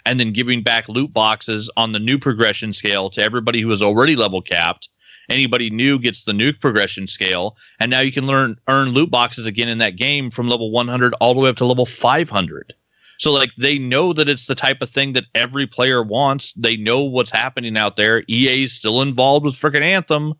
[0.06, 3.82] and then giving back loot boxes on the new progression scale to everybody who was
[3.82, 4.88] already level capped.
[5.30, 9.46] Anybody new gets the nuke progression scale, and now you can learn earn loot boxes
[9.46, 12.74] again in that game from level 100 all the way up to level 500.
[13.18, 16.52] So like they know that it's the type of thing that every player wants.
[16.54, 18.24] They know what's happening out there.
[18.28, 20.34] EA's still involved with freaking Anthem,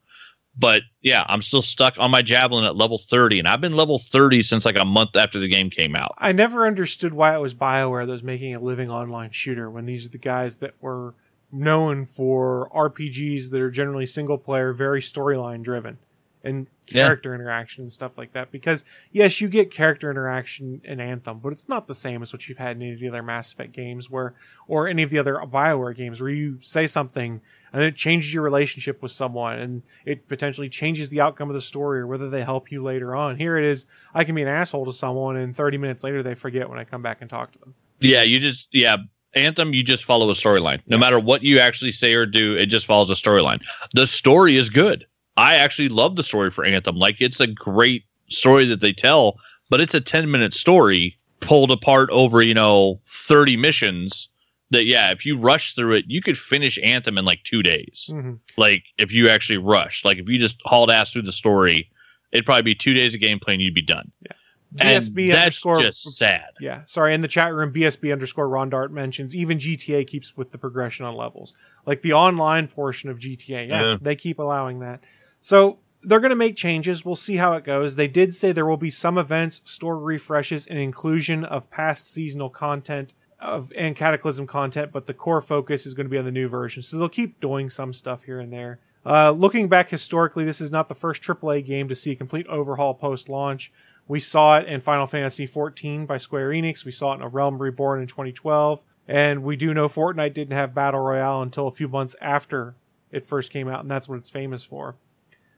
[0.59, 3.99] but yeah, I'm still stuck on my javelin at level 30, and I've been level
[3.99, 6.15] 30 since like a month after the game came out.
[6.19, 9.87] I never understood why it was BioWare that was making a living online shooter when
[9.87, 11.15] these are the guys that were
[11.53, 15.99] known for RPGs that are generally single player, very storyline driven,
[16.43, 17.05] and Yeah.
[17.05, 18.51] character interaction and stuff like that.
[18.51, 22.49] Because yes, you get character interaction in Anthem, but it's not the same as what
[22.49, 24.35] you've had in any of the other Mass Effect games where,
[24.67, 27.41] or any of the other BioWare games where you say something
[27.73, 31.61] and it changes your relationship with someone and it potentially changes the outcome of the
[31.61, 33.37] story or whether they help you later on.
[33.37, 36.35] Here it is, I can be an asshole to someone and 30 minutes later they
[36.35, 37.75] forget when I come back and talk to them.
[38.01, 38.97] Yeah, you just yeah,
[39.35, 40.81] Anthem you just follow a storyline.
[40.89, 43.61] No matter what you actually say or do, it just follows a storyline.
[43.95, 45.07] The story is good.
[45.37, 46.97] I actually love the story for Anthem.
[46.97, 49.39] Like it's a great story that they tell,
[49.71, 54.29] but it's a 10-minute story pulled apart over, you know, 30 missions
[54.71, 58.11] that yeah, if you rush through it, you could finish Anthem in like 2 days.
[58.13, 58.35] Mm-hmm.
[58.57, 60.05] Like if you actually rush.
[60.05, 61.91] Like if you just hauled ass through the story,
[62.33, 64.11] it'd probably be 2 days of gameplay and you'd be done.
[64.29, 64.35] And
[64.75, 66.45] BSB that's underscore just sad.
[66.61, 67.15] Yeah, sorry.
[67.15, 71.15] In the chat room, BSB underscore Rondart mentions even GTA keeps with the progression on
[71.17, 71.55] levels,
[71.87, 73.69] like the online portion of GTA.
[73.69, 73.97] Yeah, Yeah.
[74.01, 75.01] they keep allowing that.
[75.41, 77.05] So they're going to make changes.
[77.05, 77.97] We'll see how it goes.
[77.97, 82.49] They did say there will be some events, store refreshes, and inclusion of past seasonal
[82.51, 86.31] content of and Cataclysm content, but the core focus is going to be on the
[86.31, 86.83] new version.
[86.83, 88.81] So they'll keep doing some stuff here and there.
[89.05, 92.47] Uh, looking back historically, this is not the first AAA game to see a complete
[92.49, 93.73] overhaul post launch.
[94.09, 96.85] We saw it in Final Fantasy XIV by Square Enix.
[96.85, 98.83] We saw it in A Realm Reborn in 2012.
[99.07, 102.77] And we do know Fortnite didn't have Battle Royale until a few months after
[103.11, 104.97] it first came out, and that's what it's famous for.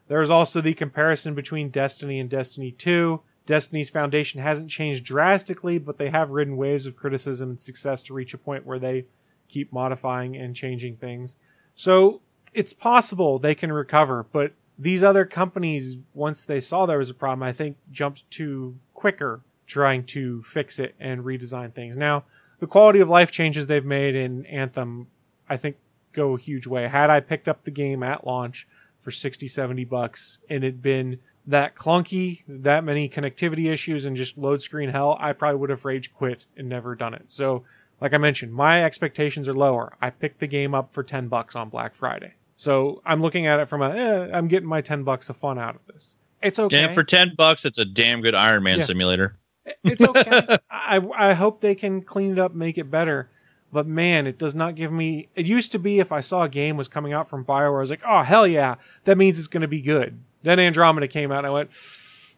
[0.08, 3.20] There is also the comparison between Destiny and Destiny 2.
[3.44, 8.14] Destiny's foundation hasn't changed drastically, but they have ridden waves of criticism and success to
[8.14, 9.06] reach a point where they
[9.48, 11.36] keep modifying and changing things.
[11.74, 12.20] So
[12.52, 14.52] it's possible they can recover, but
[14.82, 19.42] these other companies, once they saw there was a problem, I think jumped to quicker
[19.66, 21.96] trying to fix it and redesign things.
[21.96, 22.24] Now,
[22.58, 25.06] the quality of life changes they've made in Anthem,
[25.48, 25.76] I think,
[26.12, 26.88] go a huge way.
[26.88, 28.66] Had I picked up the game at launch
[28.98, 34.36] for 60, 70 bucks and it'd been that clunky, that many connectivity issues and just
[34.36, 37.24] load screen hell, I probably would have rage quit and never done it.
[37.28, 37.62] So,
[38.00, 39.94] like I mentioned, my expectations are lower.
[40.00, 42.34] I picked the game up for 10 bucks on Black Friday.
[42.62, 45.58] So I'm looking at it from a, eh, I'm getting my 10 bucks of fun
[45.58, 46.16] out of this.
[46.40, 46.84] It's okay.
[46.84, 48.84] And for 10 bucks, it's a damn good Iron Man Yeah.
[48.84, 49.36] simulator.
[49.82, 50.58] it's okay.
[50.70, 53.28] I I hope they can clean it up, make it better.
[53.72, 55.28] But man, it does not give me.
[55.34, 57.80] It used to be if I saw a game was coming out from Bioware, I
[57.80, 60.20] was like, oh hell yeah, that means it's going to be good.
[60.44, 61.70] Then Andromeda came out, and I went,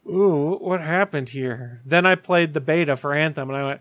[0.06, 1.80] ooh, what happened here?
[1.84, 3.80] Then I played the beta for Anthem, and I went,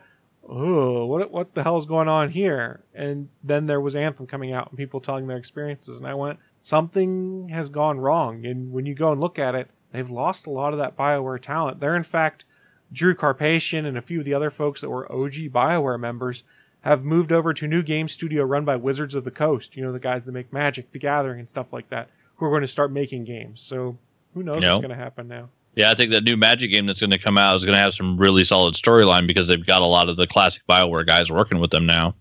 [0.51, 2.81] ooh, what what the hell's going on here?
[2.93, 6.39] And then there was Anthem coming out, and people telling their experiences, and I went,
[6.61, 8.45] something has gone wrong.
[8.45, 11.39] And when you go and look at it, they've lost a lot of that Bioware
[11.39, 11.79] talent.
[11.79, 12.45] They're in fact
[12.91, 16.43] Drew Karpyshyn and a few of the other folks that were OG BioWare members
[16.81, 19.75] have moved over to a new game studio run by Wizards of the Coast.
[19.75, 22.49] You know, the guys that make Magic, The Gathering, and stuff like that, who are
[22.49, 23.61] going to start making games.
[23.61, 23.97] So
[24.33, 24.71] who knows No.
[24.73, 25.49] what's going to happen now?
[25.75, 27.81] Yeah, I think that new Magic game that's going to come out is going to
[27.81, 31.31] have some really solid storyline because they've got a lot of the classic Bioware guys
[31.31, 32.15] working with them now.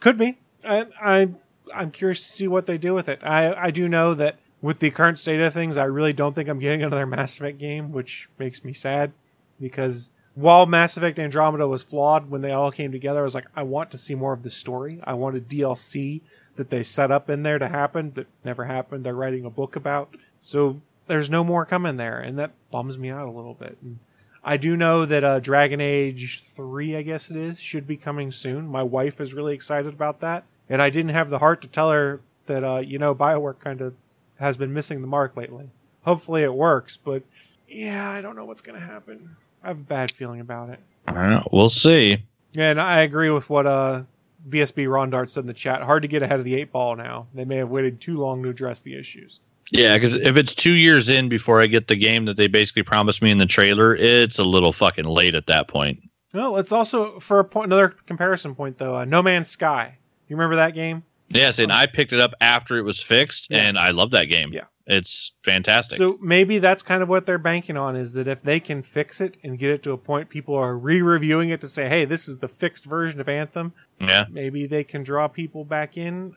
[0.00, 0.38] Could be.
[0.64, 1.28] I, I
[1.74, 3.20] I'm curious to see what they do with it.
[3.22, 6.48] I I do know that with the current state of things, I really don't think
[6.48, 9.12] I'm getting another Mass Effect game, which makes me sad
[9.60, 13.46] because while Mass Effect Andromeda was flawed when they all came together, I was like,
[13.56, 15.00] I want to see more of the story.
[15.04, 16.20] I want a DLC
[16.56, 19.04] that they set up in there to happen that never happened.
[19.04, 20.14] They're writing a book about.
[20.42, 23.78] So there's no more coming there, and that bums me out a little bit.
[23.82, 23.98] And
[24.44, 28.30] I do know that uh, Dragon Age 3, I guess it is, should be coming
[28.30, 28.68] soon.
[28.68, 30.44] My wife is really excited about that.
[30.68, 33.80] And I didn't have the heart to tell her that, uh, you know, Bioware kind
[33.80, 33.94] of
[34.38, 35.70] has been missing the mark lately.
[36.04, 37.22] Hopefully it works, but
[37.66, 39.36] yeah, I don't know what's going to happen.
[39.62, 40.78] I have a bad feeling about it.
[41.08, 42.22] Uh, we'll see.
[42.56, 44.02] And I agree with what uh,
[44.48, 45.82] BSB Rondart said in the chat.
[45.82, 47.26] Hard to get ahead of the eight ball now.
[47.34, 49.40] They may have waited too long to address the issues.
[49.70, 52.82] Yeah, because if it's two years in before I get the game that they basically
[52.84, 56.00] promised me in the trailer, it's a little fucking late at that point.
[56.34, 58.96] Well, it's also for a point, another comparison point though.
[58.96, 59.98] Uh, no Man's Sky.
[60.28, 61.02] You remember that game?
[61.28, 63.58] Yes, and I picked it up after it was fixed, Yeah.
[63.62, 64.52] and I love that game.
[64.52, 64.64] Yeah.
[64.88, 65.98] it's fantastic.
[65.98, 69.20] So maybe that's kind of what they're banking on is that if they can fix
[69.20, 72.28] it and get it to a point people are re-reviewing it to say, "Hey, this
[72.28, 76.36] is the fixed version of Anthem," yeah, maybe they can draw people back in.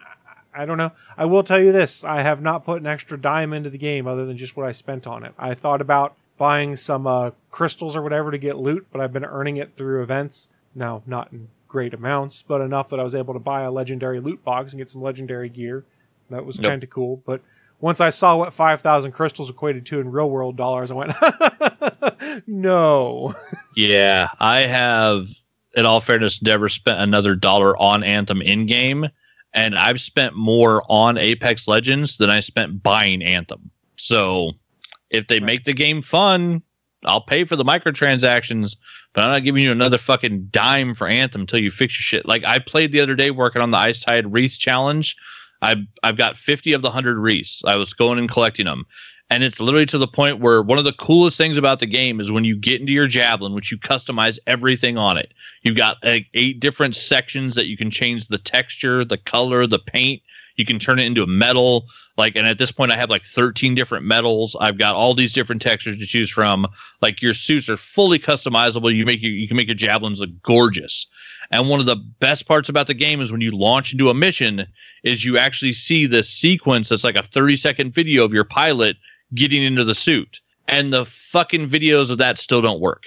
[0.53, 0.91] I don't know.
[1.17, 4.07] I will tell you this: I have not put an extra dime into the game
[4.07, 5.33] other than just what I spent on it.
[5.37, 9.25] I thought about buying some uh, crystals or whatever to get loot, but I've been
[9.25, 10.49] earning it through events.
[10.73, 14.19] Now, not in great amounts, but enough that I was able to buy a legendary
[14.19, 15.83] loot box and get some legendary gear.
[16.29, 16.69] That was Yep.
[16.69, 17.21] kind of cool.
[17.25, 17.41] But
[17.81, 21.13] once I saw what five thousand crystals equated to in real world dollars, I went,
[22.47, 23.35] "No."
[23.75, 24.29] yeah.
[24.39, 25.27] I have,
[25.75, 29.07] in all fairness, never spent another dollar on Anthem in game,
[29.53, 33.69] and I've spent more on Apex Legends than I spent buying Anthem.
[33.95, 34.51] So,
[35.09, 35.43] if they Right.
[35.43, 36.61] make the game fun,
[37.05, 38.75] I'll pay for the microtransactions,
[39.13, 42.27] but I'm not giving you another fucking dime for Anthem until you fix your shit.
[42.27, 45.15] Like I played the other day working on the Ice Tide Wreath challenge.
[45.61, 47.61] I've I've got 50 of the 100 wreaths.
[47.65, 48.85] I was going and collecting them.
[49.29, 52.19] And it's literally to the point where one of the coolest things about the game
[52.19, 55.33] is when you get into your javelin, which you customize everything on it.
[55.61, 59.79] You've got like eight different sections that you can change the texture, the color, the
[59.79, 60.23] paint.
[60.55, 61.85] You can turn it into a metal.
[62.17, 64.57] Like, and at this point, I have like 13 different metals.
[64.59, 66.67] I've got all these different textures to choose from.
[67.01, 68.93] Like, your suits are fully customizable.
[68.93, 71.07] You make your, you can make your javelins look gorgeous.
[71.51, 74.13] And one of the best parts about the game is when you launch into a
[74.13, 74.67] mission,
[75.03, 78.97] is you actually see this sequence that's like a 30 second video of your pilot
[79.35, 80.41] getting into the suit.
[80.67, 83.03] And the fucking videos of that still don't work.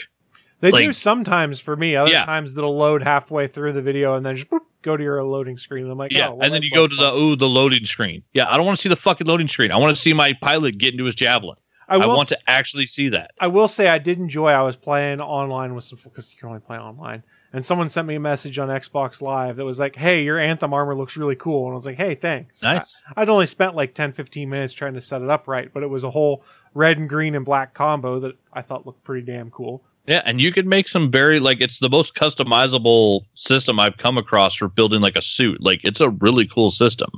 [0.60, 1.96] They do sometimes for me.
[1.96, 2.24] Other Yeah.
[2.24, 5.58] times that'll load halfway through the video and then just boop, go to your loading
[5.58, 5.90] screen.
[5.90, 7.04] I'm like, Yeah, oh, well, and then you go to fun.
[7.14, 8.22] the ooh the loading screen.
[8.32, 9.72] Yeah, I don't want to see the fucking loading screen.
[9.72, 11.56] I want to see my pilot get into his javelin.
[11.88, 13.32] I, I, want s- to actually see that.
[13.40, 14.50] I will say I did enjoy.
[14.50, 17.22] I was playing online with some because you can only play online,
[17.53, 20.72] and someone sent me a message on Xbox Live that was like, "Hey, your Anthem
[20.72, 23.03] armor looks really cool," and I was like, "Hey, thanks." Nice.
[23.16, 25.82] I, would only spent like 10, 15 minutes trying to set it up right, but
[25.82, 26.42] it was a whole
[26.74, 29.82] red and green and black combo that I thought looked pretty damn cool.
[30.07, 34.18] Yeah, and you can make some very like it's the most customizable system I've come
[34.18, 35.62] across for building like a suit.
[35.62, 37.11] Like it's a really cool system.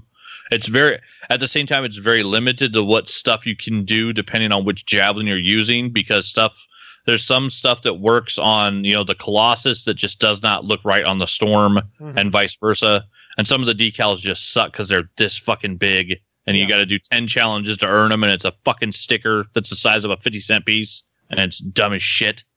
[0.51, 0.99] It's very
[1.30, 4.64] at the same time it's very limited to what stuff you can do depending on
[4.64, 6.53] which javelin you're using because stuff
[7.07, 10.80] there's some stuff that works on, you know, the Colossus that just does not look
[10.84, 12.16] right on the Storm Mhm.
[12.16, 13.05] and vice versa.
[13.36, 16.78] And some of the decals just suck cuz they're this fucking big and you got
[16.78, 20.05] to do 10 challenges to earn them and it's a fucking sticker that's the size
[20.05, 22.44] of a 50 cent piece and it's dumb as shit.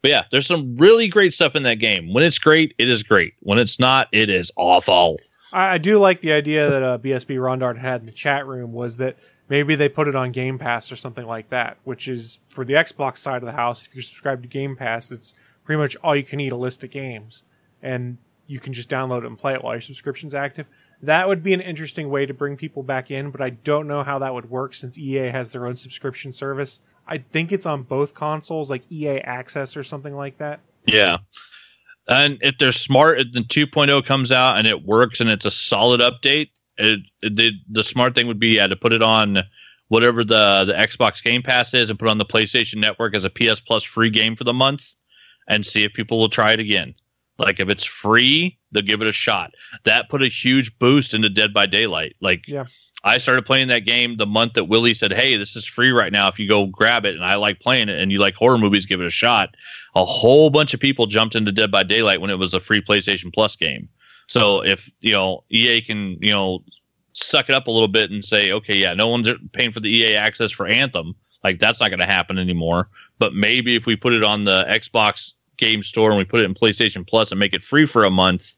[0.00, 2.12] But yeah, there's some really great stuff in that game.
[2.14, 3.34] When it's great, it is great.
[3.40, 5.18] When it's not, it is awful.
[5.52, 8.72] I, I do like the idea that uh, BSB Rondard had in the chat room
[8.72, 9.18] was that
[9.48, 12.74] maybe they put it on Game Pass or something like that, which is for the
[12.74, 13.86] Xbox side of the house.
[13.86, 15.34] If you subscribe to Game Pass, it's
[15.64, 17.44] pretty much all you can eat a list of games,
[17.82, 20.66] and you can just download it and play it while your subscription's active.
[21.00, 24.02] That would be an interesting way to bring people back in, but I don't know
[24.02, 26.80] how that would work since EA has their own subscription service.
[27.06, 30.60] I think it's on both consoles, like EA Access or something like that.
[30.86, 31.18] Yeah.
[32.08, 36.00] And if they're smart, the 2.0 comes out and it works and it's a solid
[36.00, 39.42] update, it, it, the, the smart thing would be yeah, to put it on
[39.88, 43.24] whatever the, the Xbox Game Pass is and put it on the PlayStation Network as
[43.24, 44.94] a PS Plus free game for the month
[45.48, 46.94] and see if people will try it again.
[47.38, 49.52] Like if it's free, they'll give it a shot.
[49.84, 52.16] That put a huge boost into Dead by Daylight.
[52.20, 52.64] Like Yeah.
[53.04, 56.10] I started playing that game the month that Willie said, "Hey, this is free right
[56.10, 56.26] now.
[56.26, 58.86] If you go grab it," and I like playing it, and you like horror movies,
[58.86, 59.54] give it a shot.
[59.94, 62.82] A whole bunch of people jumped into Dead by Daylight when it was a free
[62.82, 63.88] PlayStation Plus game.
[64.28, 66.62] So if you know EA can you know
[67.12, 69.90] suck it up a little bit and say, "Okay, yeah, no one's paying for the
[69.90, 72.88] EA access for Anthem," like that's not going to happen anymore.
[73.18, 76.44] But maybe if we put it on the Xbox Game Store and we put it
[76.44, 78.54] in PlayStation Plus and make it free for a month,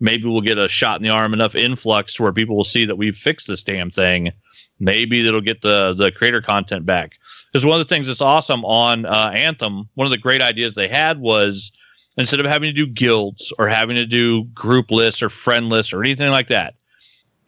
[0.00, 2.84] maybe we'll get a shot in the arm enough influx to where people will see
[2.84, 4.32] that we've fixed this damn thing.
[4.78, 7.12] Maybe it'll get the the creator content back.
[7.50, 10.74] Because one of the things that's awesome on uh, Anthem, one of the great ideas
[10.74, 11.72] they had was
[12.16, 15.92] instead of having to do guilds or having to do group lists or friend lists
[15.92, 16.74] or anything like that,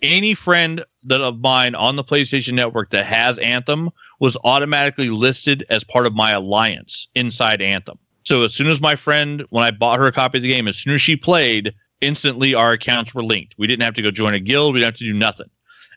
[0.02, 3.90] any friend that of mine on the PlayStation Network that has Anthem
[4.20, 7.98] was automatically listed as part of my alliance inside Anthem.
[8.24, 10.68] So as soon as my friend, when I bought her a copy of the game,
[10.68, 13.54] as soon as she played, instantly our accounts were linked.
[13.58, 14.74] We didn't have to go join a guild.
[14.74, 15.50] We didn't have to do nothing.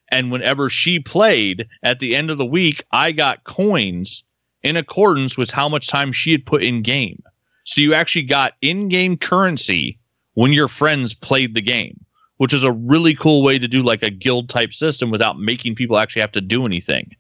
[0.10, 4.24] And whenever she played, at the end of the week, I got coins
[4.64, 7.22] in accordance with how much time she had put in game.
[7.72, 9.98] So you actually got in-game currency
[10.34, 12.04] when your friends played the game,
[12.36, 15.76] which is a really cool way to do like a guild type system without making
[15.76, 17.16] people actually have to do anything.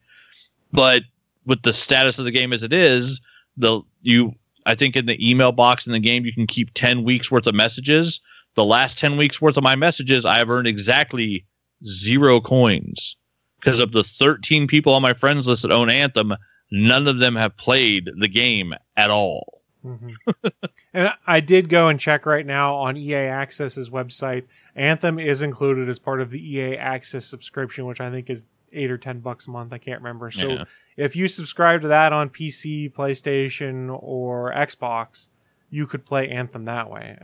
[0.74, 1.04] But
[1.46, 3.22] with the status of the game as it is,
[3.56, 4.34] the you
[4.66, 7.48] I think in the email box in the game you can keep 10 weeks worth
[7.48, 8.20] of messages.
[8.56, 11.46] the last 10 weeks worth of my messages, I have earned exactly
[11.86, 13.16] zero coins.
[13.62, 16.34] Because of the 13 people on my friends list that own Anthem,
[16.72, 19.61] none of them have played the game at all.
[19.86, 20.16] Mhm.
[20.94, 24.44] and I did go and check right now on EA Access's website.
[24.76, 28.92] Anthem is included as part of the EA Access subscription, which I think is eight
[28.92, 29.74] or ten bucks a month.
[29.74, 30.32] I can't remember.
[30.32, 30.64] So Yeah.
[30.98, 35.30] if you subscribe to that on PC, PlayStation, or Xbox,
[35.70, 37.18] you could play Anthem that way.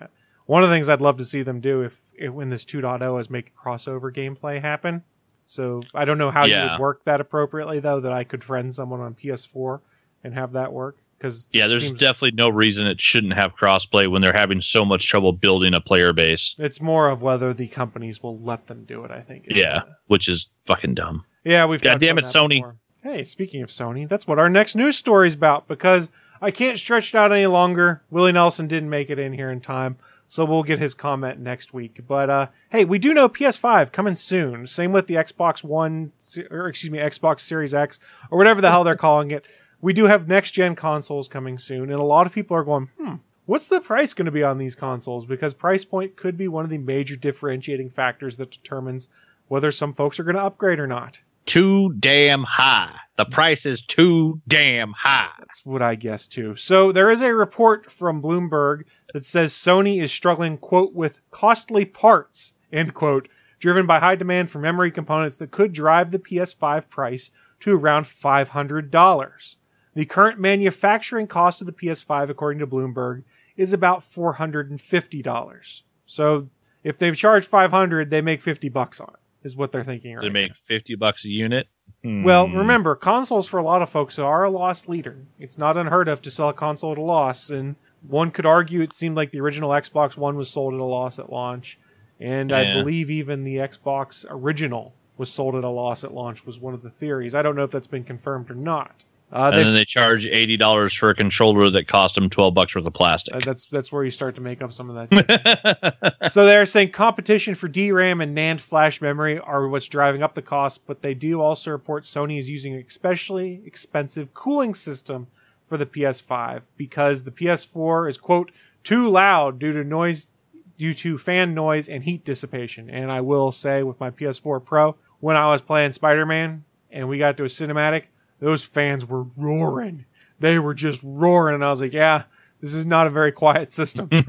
[0.45, 3.19] One of the things I'd love to see them do if, if when this 2.0
[3.19, 5.03] is make crossover gameplay happen.
[5.45, 7.99] So I don't know how you would work that appropriately though.
[8.01, 9.79] That I could friend someone on PS4
[10.23, 14.21] and have that work because Yeah, there's definitely no reason it shouldn't have crossplay when
[14.21, 16.55] they're having so much trouble building a player base.
[16.57, 19.11] It's more of whether the companies will let them do it.
[19.11, 19.45] I think.
[19.49, 21.25] Yeah, which is fucking dumb.
[21.43, 21.65] yeah.
[21.65, 21.81] We've.
[21.81, 22.57] God damn it, Sony.
[22.57, 22.75] before.
[23.01, 26.09] Hey, speaking of Sony, that's what our next news story is about because
[26.41, 28.01] I can't stretch it out any longer.
[28.09, 29.97] Willie Nelson didn't make it in here in time,
[30.27, 32.01] so we'll get his comment next week.
[32.07, 34.67] But uh, hey, we do know PS5 coming soon.
[34.67, 36.11] Same with the Xbox One,
[36.51, 37.99] or excuse me, Xbox Series X,
[38.29, 39.45] or whatever the hell they're calling it.
[39.81, 42.89] We do have next gen consoles coming soon, and a lot of people are going,
[42.97, 43.15] hmm,
[43.45, 45.25] what's the price going to be on these consoles?
[45.25, 49.07] Because price point could be one of the major differentiating factors that determines
[49.47, 51.21] whether some folks are going to upgrade or not.
[51.45, 52.93] Too damn high.
[53.15, 55.31] The price is too damn high.
[55.39, 56.55] That's what I guess too.
[56.55, 61.85] So there is a report from Bloomberg that says Sony is struggling, quote, with costly
[61.85, 66.89] parts, end quote, driven by high demand for memory components that could drive the PS5
[66.89, 69.55] price to around $500.
[69.97, 73.23] The current manufacturing cost of the PS5, according to Bloomberg,
[73.55, 75.81] is about $450.
[76.05, 76.49] So
[76.83, 79.19] if they charge 500, they make 50 bucks on it.
[79.43, 80.33] Is what they're thinking right They now.
[80.33, 81.67] make 50 bucks a unit.
[82.03, 82.57] Well, Hmm.
[82.57, 85.17] remember, consoles for a lot of folks are a loss leader.
[85.39, 87.75] It's not unheard of to sell a console at a loss, and
[88.07, 91.17] one could argue it seemed like the original Xbox One was sold at a loss
[91.17, 91.79] at launch,
[92.19, 96.45] and I believe even the Xbox original was sold at a loss at launch.
[96.45, 97.33] Was one of the theories.
[97.33, 99.05] I don't know if that's been confirmed or not.
[99.29, 102.73] Uh, and then they charge eighty dollars for a controller that cost them twelve bucks
[102.73, 103.35] worth of plastic.
[103.35, 106.17] uh, that's that's where you start to make up some of that.
[106.31, 110.41] so they're saying competition for DRAM and NAND flash memory are what's driving up the
[110.41, 115.27] cost, but they do also report Sony is using an especially expensive cooling system
[115.67, 118.51] for the PS5 because the PS4 is quote
[118.83, 120.29] too loud due to noise
[120.77, 122.89] due to fan noise and heat dissipation.
[122.89, 127.17] And I will say with my PS4 Pro, when I was playing Spider-Man and we
[127.17, 128.03] got to a cinematic,
[128.39, 130.05] those fans were roaring.
[130.39, 132.23] They were just roaring and I was like, yeah,
[132.61, 134.09] this is not a very quiet system.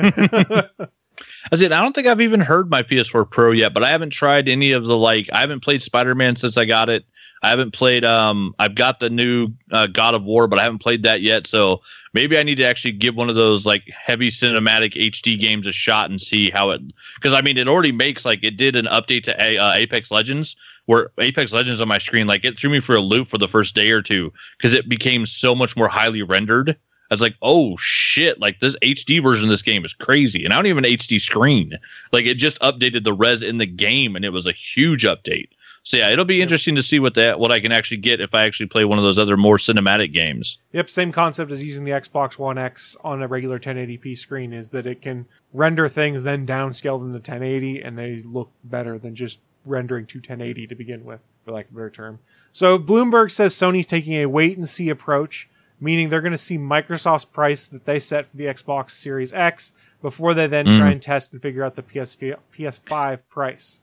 [1.53, 4.11] I said I don't think I've even heard my PS4 Pro yet, but I haven't
[4.11, 5.29] tried any of the like.
[5.33, 7.05] I haven't played Spider Man since I got it.
[7.43, 8.05] I haven't played.
[8.05, 11.47] Um, I've got the new uh, God of War, but I haven't played that yet.
[11.47, 11.81] So
[12.13, 15.73] maybe I need to actually give one of those like heavy cinematic HD games a
[15.73, 16.83] shot and see how it.
[17.15, 20.11] Because I mean, it already makes like it did an update to a, uh, Apex
[20.11, 20.57] Legends,
[20.89, 23.47] where Apex Legends on my screen like it threw me for a loop for the
[23.47, 26.70] first day or two because it became so much more highly rendered.
[26.70, 30.45] I was like, oh shit, like this HD version of this game is crazy.
[30.45, 31.74] And I don't even have an HD screen.
[32.11, 35.51] Like it just updated the res in the game and it was a huge update.
[35.82, 38.34] So yeah, it'll be interesting to see what that what I can actually get if
[38.34, 40.59] I actually play one of those other more cinematic games.
[40.72, 44.70] Yep, same concept as using the Xbox One X on a regular 1080p screen is
[44.70, 49.14] that it can render things then downscale them to 1080 and they look better than
[49.14, 52.19] just rendering to 1080 to begin with, for lack of a better term.
[52.53, 55.49] So Bloomberg says Sony's taking a wait and see approach,
[55.81, 59.73] meaning they're going to see Microsoft's price that they set for the Xbox Series X
[60.01, 60.93] before they then try mm.
[60.93, 63.81] and test and figure out the PS PS5 price.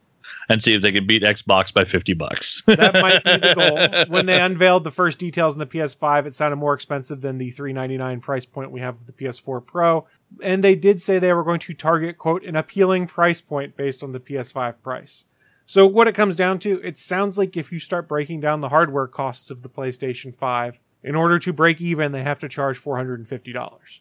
[0.49, 2.63] And see if they can beat Xbox by fifty bucks.
[2.65, 4.05] That might be the goal.
[4.13, 7.51] When they unveiled the first details in the PS5, it sounded more expensive than the
[7.51, 10.07] 399 price point we have with the PS4 Pro.
[10.41, 14.03] And they did say they were going to target, quote, an appealing price point based
[14.03, 15.25] on the PS5 price.
[15.65, 18.69] So what it comes down to, it sounds like if you start breaking down the
[18.69, 22.81] hardware costs of the PlayStation 5, in order to break even, they have to charge
[22.81, 23.99] $450.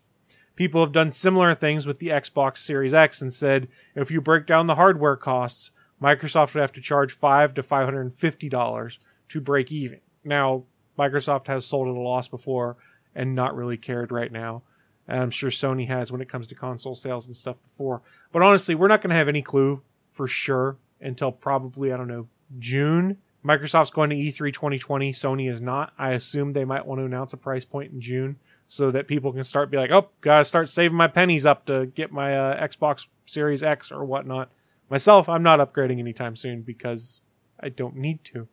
[0.56, 4.46] People have done similar things with the Xbox Series X and said if you break
[4.46, 8.48] down the hardware costs, Microsoft would have to charge five to five hundred and fifty
[8.48, 8.98] dollars
[9.28, 10.00] to break even.
[10.22, 10.64] Now,
[10.98, 12.76] Microsoft has sold at a loss before
[13.14, 14.62] and not really cared right now.
[15.08, 18.02] And I'm sure Sony has when it comes to console sales and stuff before.
[18.32, 22.08] But honestly, we're not going to have any clue for sure until probably, I don't
[22.08, 22.28] know,
[22.58, 23.18] June.
[23.44, 25.12] Microsoft's going to E E3 2020.
[25.12, 25.92] Sony is not.
[25.98, 28.36] I assume they might want to announce a price point in June
[28.66, 31.86] so that people can start be like, oh, gotta start saving my pennies up to
[31.86, 34.50] get my uh, Xbox Series X or whatnot.
[34.88, 37.20] Myself, I'm not upgrading anytime soon because
[37.60, 38.48] I don't need to.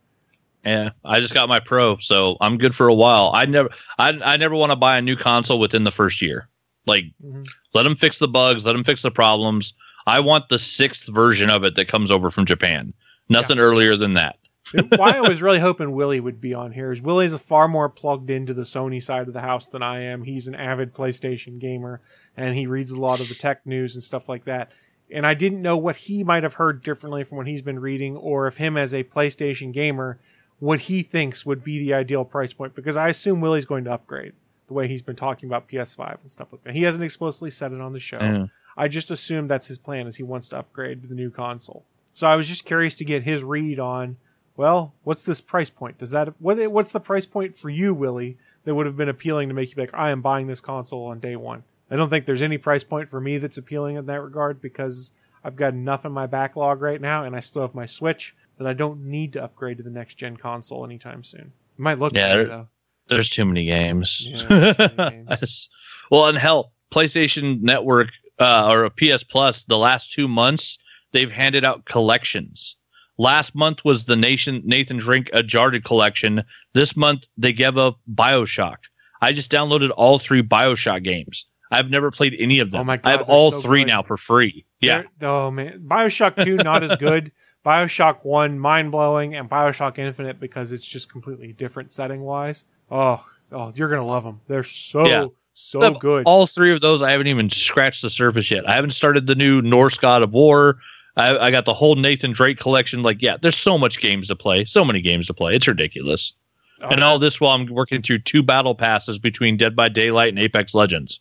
[0.66, 3.32] Yeah, I just got my Pro, so I'm good for a while.
[3.34, 6.50] I never, I, I never want to buy a new console within the first year.
[6.86, 7.48] Like, Mhm.
[7.74, 9.74] let them fix the bugs, let them fix the problems.
[10.12, 12.94] I want the sixth version of it that comes over from Japan.
[13.30, 14.36] Nothing earlier than that.
[14.98, 18.30] Why I was really hoping Willie would be on here is Willie's far more plugged
[18.30, 20.26] into the Sony side of the house than I am.
[20.26, 22.02] He's an avid PlayStation gamer
[22.36, 24.74] and he reads a lot of the tech news and stuff like that.
[25.10, 28.18] And I didn't know what he might have heard differently from what he's been reading,
[28.18, 30.20] or if him as a PlayStation gamer,
[30.60, 32.76] what he thinks would be the ideal price point.
[32.76, 34.34] Because I assume Willie's going to upgrade
[34.68, 36.74] the way he's been talking about PS5 and stuff like that.
[36.74, 38.20] He hasn't explicitly said it on the show.
[38.20, 38.46] Yeah.
[38.78, 41.86] I just assume that's his plan, is he wants to upgrade to the new console.
[42.14, 44.18] So I was just curious to get his read on
[44.58, 45.98] well, what's this price point?
[45.98, 49.48] Does that what what's the price point for you, Willie, that would have been appealing
[49.48, 51.64] to make you be like, I am buying this console on day one?
[51.90, 55.14] I don't think there's any price point for me that's appealing in that regard because
[55.44, 58.68] I've got enough in my backlog right now, and I still have my Switch that
[58.68, 61.52] I don't need to upgrade to the next gen console anytime soon.
[61.78, 62.68] It might look Yeah, better there-.
[63.08, 64.26] There's too many games.
[64.26, 65.70] Yeah, too many games.
[66.12, 68.10] Well, and hell, PlayStation Network
[68.42, 70.78] uh, or PS Plus, the last two months
[71.14, 72.76] they've handed out collections.
[73.18, 76.44] Last month was the Nation Nathan Drink a Uncharted collection.
[76.74, 78.78] This month they gave up Bioshock.
[79.22, 81.46] I just downloaded all three Bioshock games.
[81.70, 82.82] I've never played any of them.
[82.82, 83.90] Oh my God, I have all so three good.
[83.92, 84.66] now for free.
[84.82, 85.04] Yeah.
[85.20, 87.32] They're- Oh man, Bioshock Two not as good.
[87.66, 92.66] Bioshock One mind blowing, and Bioshock Infinite because it's just completely different setting wise.
[92.90, 94.42] Oh, oh, you're gonna love them.
[94.48, 95.26] They're so Yeah.
[95.62, 96.24] So Of good.
[96.26, 98.68] All three of those, I haven't even scratched the surface yet.
[98.68, 100.78] I haven't started the new Norse God of War.
[101.18, 103.04] I, I got the whole Nathan Drake collection.
[103.04, 105.56] Like, yeah, there's so much games to play, so many games to play.
[105.56, 106.34] It's ridiculous.
[106.82, 110.30] Oh, and all this while I'm working through two battle passes between Dead by Daylight
[110.30, 111.20] and Apex Legends.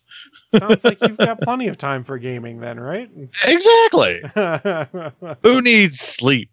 [0.57, 3.11] Sounds like you've got plenty of time for gaming then, right?
[3.45, 4.23] Exactly.
[5.43, 6.49] Who needs sleep?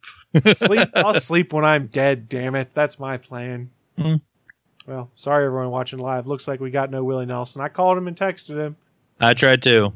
[0.53, 0.91] sleep.
[0.95, 2.29] I'll sleep when I'm dead.
[2.29, 3.71] Damn it, that's my plan.
[3.97, 4.17] Hmm.
[4.89, 6.27] Well, sorry everyone watching live.
[6.27, 7.61] Looks like we got no Willie Nelson.
[7.61, 8.77] I called him and texted him.
[9.21, 9.93] I tried to.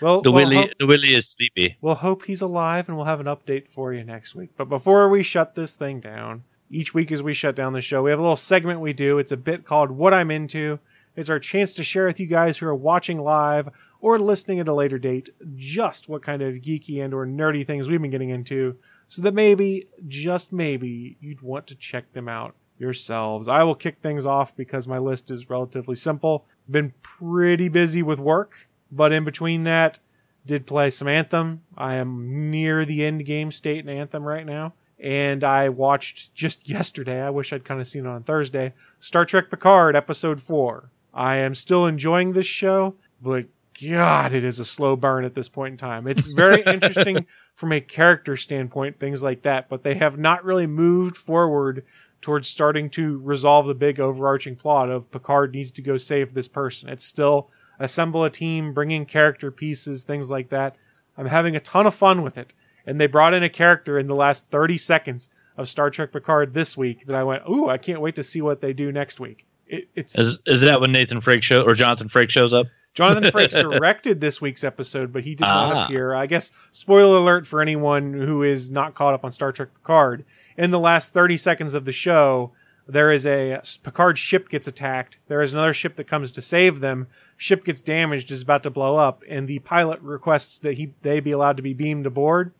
[0.00, 1.76] Well, The we'll Willie, hope- the Willie is sleepy.
[1.80, 4.50] We'll hope he's alive and we'll have an update for you next week.
[4.56, 8.04] But before we shut this thing down, each week as we shut down the show,
[8.04, 9.18] we have a little segment we do.
[9.18, 10.78] It's a bit called What I'm Into.
[11.16, 14.68] It's our chance to share with you guys who are watching live or listening at
[14.68, 18.30] a later date just what kind of geeky and or nerdy things we've been getting
[18.30, 18.76] into
[19.08, 23.48] so that maybe, just maybe, you'd want to check them out yourselves.
[23.48, 26.44] I will kick things off because my list is relatively simple.
[26.68, 29.98] Been pretty busy with work, but in between that,
[30.46, 31.62] did play some Anthem.
[31.76, 34.74] I am near the end game state in Anthem right now.
[34.98, 39.24] And I watched just yesterday, I wish I'd kind of seen it on Thursday, Star
[39.24, 40.90] Trek Picard episode 4.
[41.12, 43.46] I am still enjoying this show, but
[43.82, 46.06] God, it is a slow burn at this point in time.
[46.06, 50.66] It's very interesting from a character standpoint, things like that, but they have not really
[50.66, 51.84] moved forward
[52.20, 56.48] towards starting to resolve the big overarching plot of Picard needs to go save this
[56.48, 56.88] person.
[56.88, 60.76] It's still assemble a team, bring in character pieces, things like that.
[61.16, 62.52] I'm having a ton of fun with it.
[62.86, 66.54] And they brought in a character in the last 30 seconds of Star Trek Picard
[66.54, 69.18] this week that I went, ooh, I can't wait to see what they do next
[69.18, 69.46] week.
[69.66, 72.68] It, it's Is is that when Nathan Frakes show or Jonathan Frakes shows up?
[72.96, 75.84] Jonathan Frakes directed this week's episode, but he did not Ah.
[75.84, 76.14] appear.
[76.14, 80.24] I guess spoiler alert for anyone who is not caught up on Star Trek Picard.
[80.56, 82.52] In the last 30 seconds of the show,
[82.88, 85.18] there is a Picard ship gets attacked.
[85.28, 87.06] There is another ship that comes to save them.
[87.36, 91.20] Ship gets damaged, is about to blow up, and the pilot requests that he they
[91.20, 92.52] be allowed to be beamed aboard.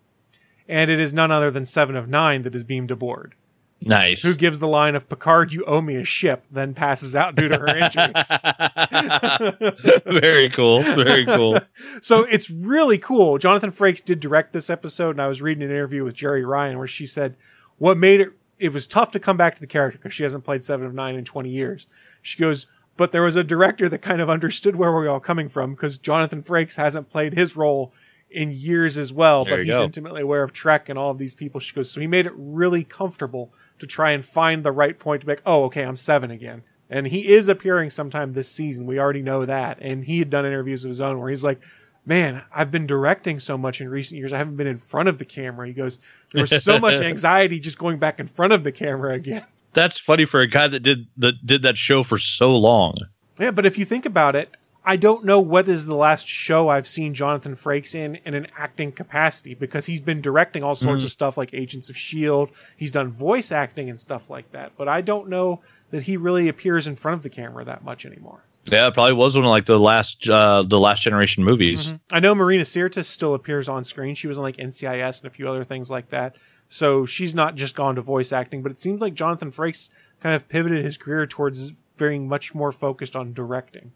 [0.69, 3.35] And it is none other than Seven of Nine that is beamed aboard
[3.81, 4.23] Nice.
[4.23, 7.49] who gives the line of Picard, you owe me a ship, then passes out due
[7.49, 8.29] to her injuries.
[10.21, 10.83] Very cool.
[10.83, 11.59] Very cool.
[12.03, 13.39] so it's really cool.
[13.39, 16.79] Jonathan Frakes did direct this episode, and I was reading an interview with Jeri Ryan
[16.79, 17.37] where she said
[17.79, 20.45] what made it it was tough to come back to the character because she hasn't
[20.45, 21.87] played Seven of Nine in 20 years.
[22.23, 22.67] She goes,
[22.97, 25.75] but there was a director that kind of understood where we were all coming from
[25.75, 27.93] because Jonathan Frakes hasn't played his role
[28.31, 29.85] in years as well, There but he's go.
[29.85, 31.61] intimately aware of Trek and all of these people.
[31.61, 35.21] She goes, so he made it really comfortable to try and find the right point
[35.21, 36.63] to be like, oh, okay, I'm seven again.
[36.91, 38.87] And he is appearing sometime this season.
[38.87, 39.79] We already know that.
[39.81, 41.61] And he had done interviews of his own where he's like,
[42.05, 44.33] man, I've been directing so much in recent years.
[44.33, 45.67] I haven't been in front of the camera.
[45.67, 45.99] He goes,
[46.33, 49.45] there was so much anxiety just going back in front of the camera again.
[49.73, 52.95] That's funny for a guy that did that did that show for so long.
[53.39, 54.57] Yeah, but if you think about it,
[54.89, 58.47] I don't know what is the last show I've seen Jonathan Frakes in in an
[58.57, 62.53] acting capacity because he's been directing all sorts of stuff like Agents of S.H.I.E.L.D.
[62.77, 65.61] He's done voice acting and stuff like that, but I don't know
[65.91, 68.45] that he really appears in front of the camera that much anymore.
[68.71, 71.93] Yeah, it probably was one of like the last uh the last generation movies.
[72.13, 74.15] I know Marina Sirtis still appears on screen.
[74.15, 76.37] She was on like NCIS and a few other things like that.
[76.69, 80.37] So she's not just gone to voice acting, but it seems like Jonathan Frakes kind
[80.37, 83.91] of pivoted his career towards very much more focused on directing.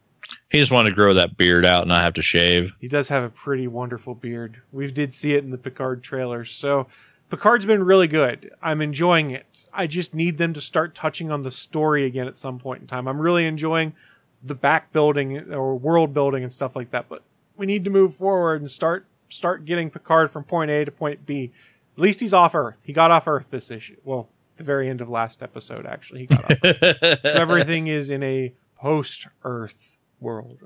[0.50, 2.74] He just wanted to grow that beard out and not have to shave.
[2.80, 4.62] He does have a pretty wonderful beard.
[4.72, 6.44] We did see it in the Picard trailer.
[6.44, 6.86] So
[7.30, 8.52] Picard's been really good.
[8.60, 9.66] I'm enjoying it.
[9.72, 12.86] I just need them to start touching on the story again at some point in
[12.88, 13.06] time.
[13.06, 13.94] I'm really enjoying
[14.42, 17.22] the back building or world building and stuff like that, but
[17.56, 21.24] we need to move forward and start start getting Picard from point A to point
[21.24, 21.52] B.
[21.96, 22.80] At least he's off Earth.
[22.84, 23.96] He got off Earth this issue.
[24.02, 26.58] Well, the very end of last episode actually he got off.
[26.64, 27.20] Earth.
[27.24, 30.58] so everything is in a post Earth world.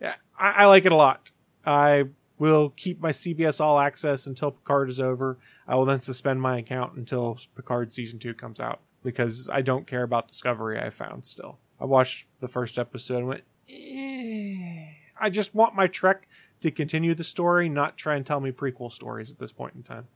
[0.00, 1.30] Yeah, I, I like it a lot.
[1.64, 2.04] I
[2.38, 5.38] will keep my CBS All Access until Picard is over.
[5.68, 9.86] I will then suspend my account until Picard season two comes out because I don't
[9.86, 10.80] care about Discovery.
[10.80, 11.58] I found still.
[11.78, 13.44] I watched the first episode and went.
[13.68, 14.86] Eh.
[15.20, 16.26] I just want my Trek
[16.62, 19.82] to continue the story, not try and tell me prequel stories at this point in
[19.82, 20.08] time.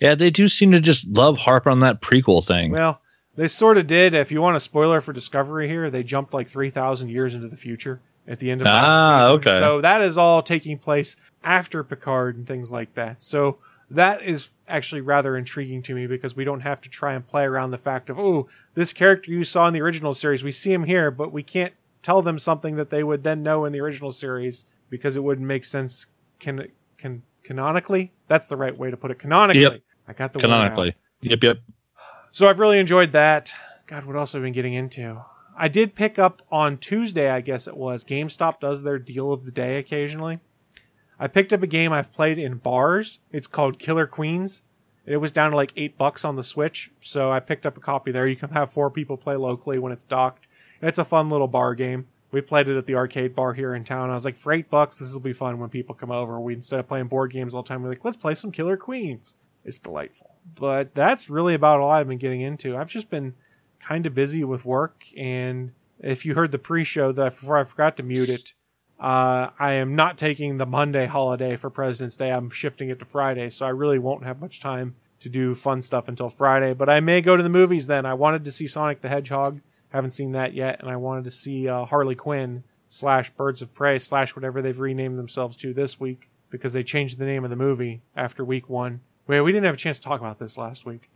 [0.00, 2.72] Yeah, they do seem to just love harp on that prequel thing.
[2.72, 3.00] Well,
[3.36, 4.14] they sort of did.
[4.14, 7.56] If you want a spoiler for Discovery here, they jumped like 3,000 years into the
[7.56, 8.00] future
[8.30, 9.32] at the end of last Ah, season.
[9.40, 9.58] okay.
[9.58, 13.22] So that is all taking place after Picard and things like that.
[13.22, 13.58] So
[13.90, 17.44] that is actually rather intriguing to me because we don't have to try and play
[17.44, 20.72] around the fact of, oh, this character you saw in the original series, we see
[20.72, 23.80] him here, but we can't tell them something that they would then know in the
[23.80, 26.06] original series because it wouldn't make sense
[26.38, 28.12] can, can, canonically.
[28.28, 29.18] That's the right way to put it.
[29.18, 29.62] Canonically.
[29.62, 29.80] Yep.
[30.06, 30.38] I got the.
[30.38, 30.94] Canonically.
[31.22, 31.58] Yep, yep.
[32.30, 33.52] So I've really enjoyed that.
[33.88, 35.20] God, what else have I been getting into?
[35.60, 38.02] I did pick up on Tuesday, I guess it was.
[38.02, 40.40] GameStop does their deal of the day occasionally.
[41.18, 43.18] I picked up a game I've played in bars.
[43.30, 44.62] It's called Killer Queens.
[45.04, 47.80] It was down to like eight bucks on the Switch, so I picked up a
[47.80, 48.26] copy there.
[48.26, 50.46] You can have four people play locally when it's docked.
[50.80, 52.06] It's a fun little bar game.
[52.30, 54.08] We played it at the arcade bar here in town.
[54.08, 56.40] I was like, for eight bucks, this will be fun when people come over.
[56.40, 58.78] We instead of playing board games all the time, we're like, let's play some Killer
[58.78, 59.34] Queens.
[59.66, 60.36] It's delightful.
[60.54, 62.78] But that's really about all I've been getting into.
[62.78, 63.34] I've just been
[63.80, 67.96] kind of busy with work, and if you heard the pre-show that before I forgot
[67.98, 68.54] to mute it,
[68.98, 72.30] uh, I am not taking the Monday holiday for President's Day.
[72.30, 75.80] I'm shifting it to Friday, so I really won't have much time to do fun
[75.80, 76.74] stuff until Friday.
[76.74, 78.04] But I may go to the movies then.
[78.04, 79.60] I wanted to see Sonic the Hedgehog.
[79.90, 83.74] Haven't seen that yet, and I wanted to see uh, Harley Quinn slash Birds of
[83.74, 87.50] Prey slash whatever they've renamed themselves to this week because they changed the name of
[87.50, 89.00] the movie after week one.
[89.26, 91.08] Wait, we didn't have a chance to talk about this last week.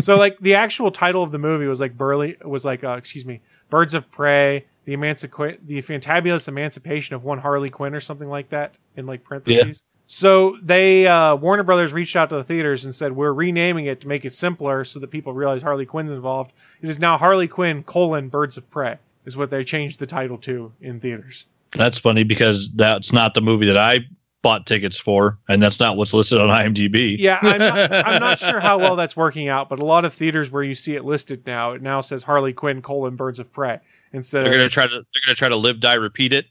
[0.00, 3.24] So like the actual title of the movie was like Burley was like uh, excuse
[3.24, 8.28] me Birds of Prey the emancipa- the fantabulous emancipation of one Harley Quinn or something
[8.28, 9.82] like that in like parentheses.
[10.06, 14.00] So they uh, Warner Brothers reached out to the theaters and said we're renaming it
[14.00, 16.52] to make it simpler so that people realize Harley Quinn's involved.
[16.82, 20.36] It is now Harley Quinn colon Birds of Prey is what they changed the title
[20.38, 21.46] to in theaters.
[21.72, 24.00] That's funny because that's not the movie that I
[24.42, 27.16] bought tickets for, and that's not what's listed on IMDb.
[27.18, 30.14] Yeah, I'm not, I'm not sure how well that's working out, but a lot of
[30.14, 33.52] theaters where you see it listed now, it now says Harley Quinn colon Birds of
[33.52, 33.80] Prey
[34.12, 36.46] instead they're of gonna try to they're gonna try to live, die, repeat it.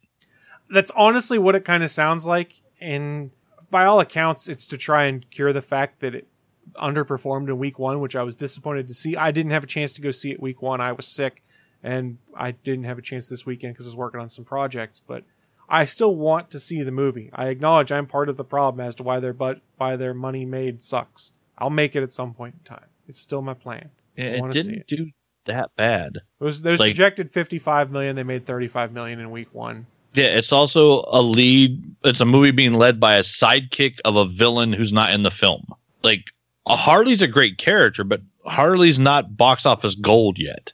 [0.70, 2.62] that's honestly what it kind of sounds like.
[2.80, 3.32] And
[3.72, 6.28] by all accounts, it's to try and cure the fact that it
[6.76, 9.16] underperformed in week one, which I was disappointed to see.
[9.16, 10.80] I didn't have a chance to go see it week one.
[10.80, 11.44] I was sick
[11.84, 15.00] and I didn't have a chance this weekend because I was working on some projects,
[15.00, 15.24] but
[15.70, 17.30] I still want to see the movie.
[17.34, 20.46] I acknowledge I'm part of the problem as to why their but why their money
[20.46, 21.32] made sucks.
[21.58, 22.86] I'll make it at some point in time.
[23.08, 23.90] It's still my plan.
[24.16, 24.88] It see didn't it.
[24.88, 25.10] do
[25.46, 26.18] that bad.
[26.40, 28.16] It was there's Like- projected 55 million.
[28.16, 29.86] They made 35 million in week one.
[30.16, 31.84] Yeah, it's also a lead.
[32.04, 35.32] It's a movie being led by a sidekick of a villain who's not in the
[35.32, 35.66] film.
[36.02, 36.26] Like
[36.68, 40.74] Harley's a great character, but Harley's not box office gold yet.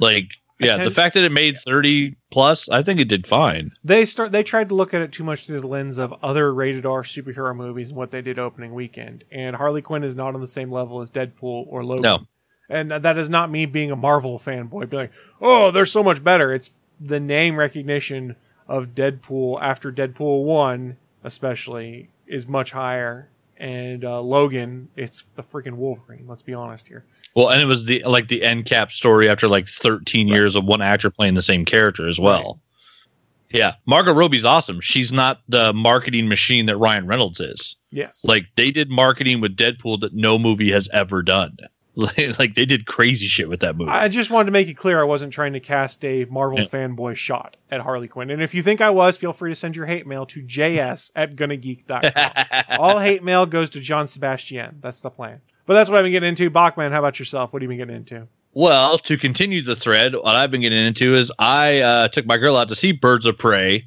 [0.00, 0.32] Like,
[0.66, 3.70] yeah, tend- the fact that it made thirty plus, I think it did fine.
[3.84, 4.32] They start.
[4.32, 7.02] They tried to look at it too much through the lens of other rated R
[7.02, 9.24] superhero movies and what they did opening weekend.
[9.30, 12.02] And Harley Quinn is not on the same level as Deadpool or Logan.
[12.02, 12.18] No.
[12.70, 16.22] And that is not me being a Marvel fanboy, being like, "Oh, they're so much
[16.22, 18.36] better." It's the name recognition
[18.66, 23.30] of Deadpool after Deadpool one, especially, is much higher.
[23.58, 26.26] And uh, Logan, it's the freaking Wolverine.
[26.28, 27.04] Let's be honest here.
[27.34, 30.64] Well, and it was the like the end cap story after like thirteen years of
[30.64, 32.60] one actor playing the same character as well.
[33.50, 34.80] Yeah, Margot Robbie's awesome.
[34.80, 37.76] She's not the marketing machine that Ryan Reynolds is.
[37.90, 38.24] Yes.
[38.24, 41.56] Like they did marketing with Deadpool that no movie has ever done.
[42.38, 43.90] Like, they did crazy shit with that movie.
[43.90, 46.66] I just wanted to make it clear I wasn't trying to cast a Marvel Yeah.
[46.66, 48.30] fanboy shot at Harley Quinn.
[48.30, 51.10] And if you think I was, feel free to send your hate mail to js
[51.16, 52.78] at gonnageek.com.
[52.78, 54.78] All hate mail goes to John Sebastian.
[54.80, 55.40] That's the plan.
[55.66, 56.48] But that's what I've been getting into.
[56.50, 57.52] Bachman, how about yourself?
[57.52, 58.28] What have you been getting into?
[58.54, 62.38] Well, to continue the thread, what I've been getting into is I uh, took my
[62.38, 63.84] girl out to see Birds of Prey,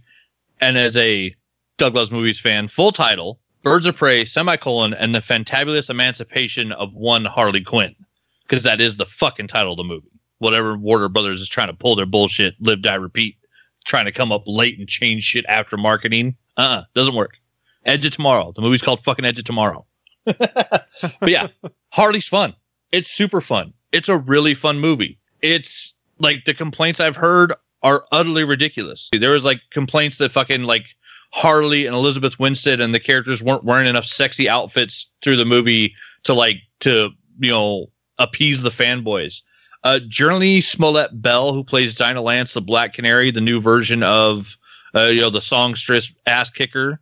[0.62, 1.36] and as a
[1.78, 6.94] Doug Loves Movies fan, full title: Birds of Prey: semicolon and the fantabulous emancipation of
[6.94, 7.96] one Harley Quinn,
[8.44, 10.08] because that is the fucking title of the movie.
[10.40, 13.38] Whatever Warner Brothers is trying to pull their bullshit, live, die, repeat
[13.86, 16.36] trying to come up late and change shit after marketing.
[16.58, 17.38] Uh, uh doesn't work.
[17.86, 18.54] Edge of Tomorrow.
[18.56, 19.86] The movie's called fucking Edge of Tomorrow.
[20.26, 20.88] but
[21.28, 21.48] yeah,
[21.90, 22.54] Harley's fun.
[22.92, 23.74] It's super fun.
[23.92, 25.18] It's a really fun movie.
[25.42, 29.10] It's like the complaints I've heard are utterly ridiculous.
[29.12, 30.86] There was like complaints that fucking like
[31.32, 35.96] Harley and Elizabeth Winstead and the characters weren't wearing enough sexy outfits through the movie
[36.24, 37.10] to like to
[37.40, 37.88] you know
[38.20, 39.42] appease the fanboys.
[39.84, 44.58] Uh, Jurnee Smollett Bell, who plays Dinah Lance, the Black Canary, the new version of
[44.94, 47.00] uh, you know the songstress ass kicker,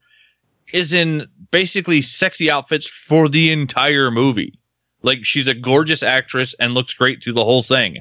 [0.73, 4.57] is in basically sexy outfits for the entire movie.
[5.01, 7.97] Like she's a gorgeous actress and looks great through the whole thing.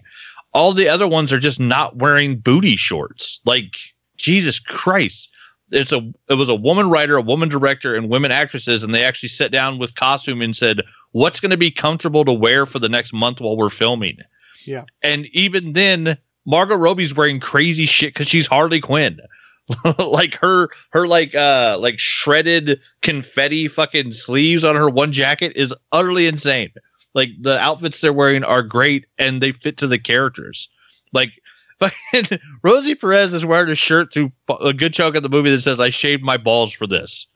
[0.53, 3.41] All the other ones are just not wearing booty shorts.
[3.45, 3.75] Like
[4.17, 5.31] Jesus Christ.
[5.71, 9.05] It's a it was a woman writer, a woman director, and women actresses, and they
[9.05, 12.89] actually sat down with costume and said, What's gonna be comfortable to wear for the
[12.89, 14.19] next month while we're filming?
[14.67, 14.85] Yeah.
[15.03, 19.21] And even then, Margot Robbie's wearing crazy shit because she's Harley Quinn.
[19.99, 25.75] like her her like uh like shredded confetti fucking sleeves on her one jacket is
[25.93, 26.71] utterly insane.
[27.15, 30.69] Like the outfits they're wearing are great and they fit to the characters.
[31.13, 31.33] Like
[32.63, 35.81] Rosie Perez is wearing a shirt through a good chunk of the movie that says
[35.81, 37.27] I shaved my balls for this.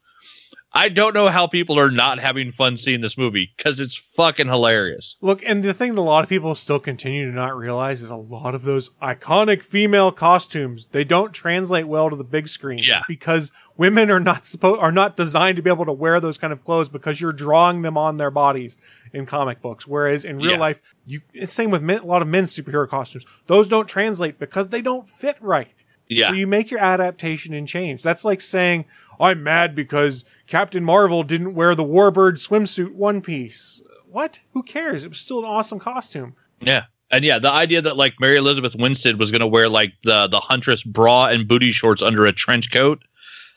[0.74, 4.48] I don't know how people are not having fun seeing this movie because it's fucking
[4.48, 5.16] hilarious.
[5.20, 8.10] Look, and the thing that a lot of people still continue to not realize is
[8.10, 12.78] a lot of those iconic female costumes they don't translate well to the big screen.
[12.82, 13.02] Yeah.
[13.06, 16.52] because women are not supposed are not designed to be able to wear those kind
[16.52, 18.78] of clothes because you're drawing them on their bodies
[19.12, 19.86] in comic books.
[19.86, 20.56] Whereas in real Yeah.
[20.58, 23.26] life, you it's same with men, a lot of men's superhero costumes.
[23.46, 25.84] Those don't translate because they don't fit right.
[26.08, 26.28] Yeah.
[26.28, 28.02] So you make your adaptation and change.
[28.02, 28.84] That's like saying,
[29.20, 33.80] I'm mad because Captain Marvel didn't wear the Warbird swimsuit one piece.
[34.04, 34.40] What?
[34.52, 35.02] Who cares?
[35.02, 36.36] It was still an awesome costume.
[36.60, 36.82] Yeah.
[37.10, 40.40] And yeah, the idea that like Mary Elizabeth Winstead was gonna wear like the the
[40.40, 43.02] huntress bra and booty shorts under a trench coat,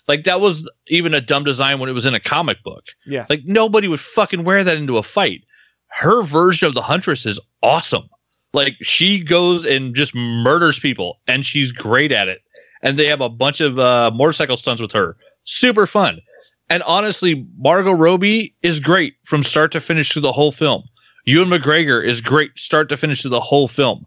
[0.07, 2.85] like that was even a dumb design when it was in a comic book.
[3.05, 3.29] Yes.
[3.29, 5.43] Like nobody would fucking wear that into a fight.
[5.87, 8.07] Her version of the huntress is awesome.
[8.53, 12.39] Like she goes and just murders people, and she's great at it.
[12.83, 15.17] And they have a bunch of uh, motorcycle stunts with her.
[15.43, 16.21] Super fun.
[16.69, 20.83] And honestly, Margot Robbie is great from start to finish through the whole film.
[21.25, 24.05] Ewan McGregor is great start to finish through the whole film.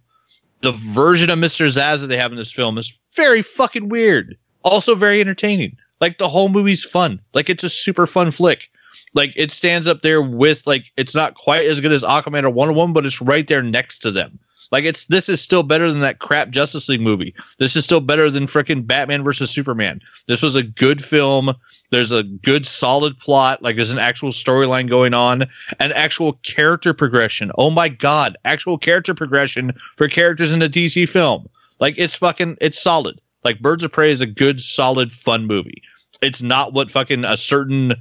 [0.61, 1.67] The version of Mr.
[1.67, 4.37] Zsasz that they have in this film is very fucking weird.
[4.65, 5.77] Also very entertaining.
[6.01, 7.21] Like the whole movie's fun.
[7.35, 8.69] Like it's a super fun flick.
[9.15, 12.51] Like it stands up there with like it's not quite as good as Aquaman or
[12.51, 14.39] Wonder Woman, but it's right there next to them.
[14.71, 17.35] Like it's this is still better than that crap Justice League movie.
[17.59, 20.01] This is still better than freaking Batman versus Superman.
[20.27, 21.55] This was a good film.
[21.91, 23.63] There's a good solid plot.
[23.63, 25.47] Like there's an actual storyline going on
[25.81, 27.51] and actual character progression.
[27.57, 31.49] Oh my god, actual character progression for characters in a DC film.
[31.81, 33.21] Like it's fucking it's solid.
[33.45, 35.83] Like Birds of Prey is a good solid fun movie.
[36.21, 37.95] It's not what fucking a certain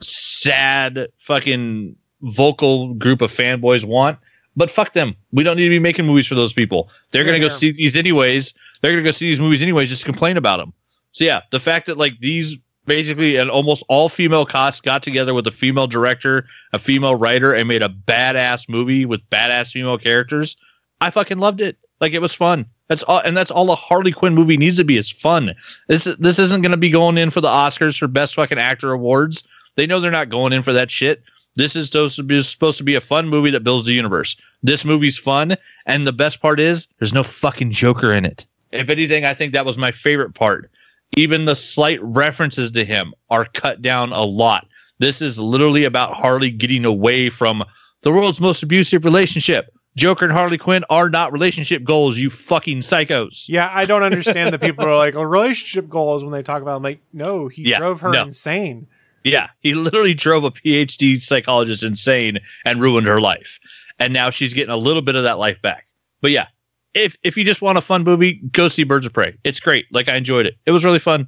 [0.00, 4.18] sad fucking vocal group of fanboys want.
[4.56, 5.14] But fuck them.
[5.32, 6.88] We don't need to be making movies for those people.
[7.12, 7.50] They're gonna go Yeah.
[7.52, 8.54] see these anyways.
[8.80, 10.72] They're gonna go see these movies anyways, just complain about them.
[11.12, 15.34] So yeah, the fact that like these basically an almost all female cast got together
[15.34, 19.98] with a female director, a female writer, and made a badass movie with badass female
[19.98, 20.56] characters.
[21.00, 21.76] I fucking loved it.
[22.00, 22.66] Like it was fun.
[22.88, 25.54] That's all, and that's all a Harley Quinn movie needs to be is fun.
[25.88, 28.92] This this isn't going to be going in for the Oscars for best fucking actor
[28.92, 29.42] awards.
[29.74, 31.22] They know they're not going in for that shit.
[31.56, 34.36] This is supposed to be supposed to be a fun movie that builds the universe.
[34.62, 38.46] This movie's fun, and the best part is there's no fucking Joker in it.
[38.72, 40.70] If anything, I think that was my favorite part.
[41.16, 44.66] Even the slight references to him are cut down a lot.
[44.98, 47.64] This is literally about Harley getting away from
[48.02, 49.72] the world's most abusive relationship.
[49.96, 53.48] Joker and Harley Quinn are not relationship goals, you fucking psychos.
[53.48, 56.76] Yeah, I don't understand that people are like, a relationship goals when they talk about.
[56.76, 58.22] I'm like, no, he Yeah, drove her no.
[58.24, 58.88] insane.
[59.26, 63.58] Yeah, he literally drove a PhD psychologist insane and ruined her life.
[63.98, 65.88] And now she's getting a little bit of that life back.
[66.20, 66.46] But yeah,
[66.94, 69.36] if if you just want a fun movie, go see Birds of Prey.
[69.42, 69.86] It's great.
[69.90, 70.56] Like I enjoyed it.
[70.64, 71.26] It was really fun.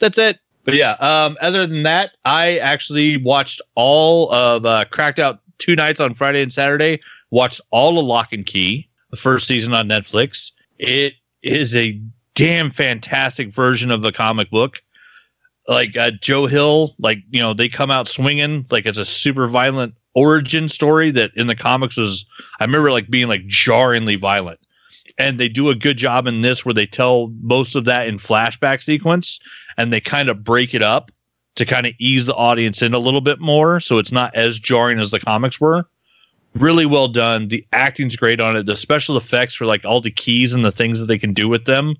[0.00, 0.38] That's it.
[0.64, 5.74] But yeah, um, other than that, I actually watched all of uh, Cracked Out two
[5.74, 7.00] nights on Friday and Saturday.
[7.30, 10.52] Watched all of Locke and Key, the first season on Netflix.
[10.78, 12.00] It is a
[12.36, 14.80] damn fantastic version of the comic book
[15.68, 19.48] like uh, Joe Hill, like you know, they come out swinging like it's a super
[19.48, 22.24] violent origin story that in the comics was
[22.58, 24.60] I remember like being like jarringly violent.
[25.18, 28.18] And they do a good job in this where they tell most of that in
[28.18, 29.38] flashback sequence
[29.76, 31.10] and they kind of break it up
[31.56, 34.58] to kind of ease the audience in a little bit more so it's not as
[34.58, 35.84] jarring as the comics were.
[36.54, 37.48] Really well done.
[37.48, 38.66] The acting's great on it.
[38.66, 41.48] The special effects for like all the keys and the things that they can do
[41.48, 41.96] with them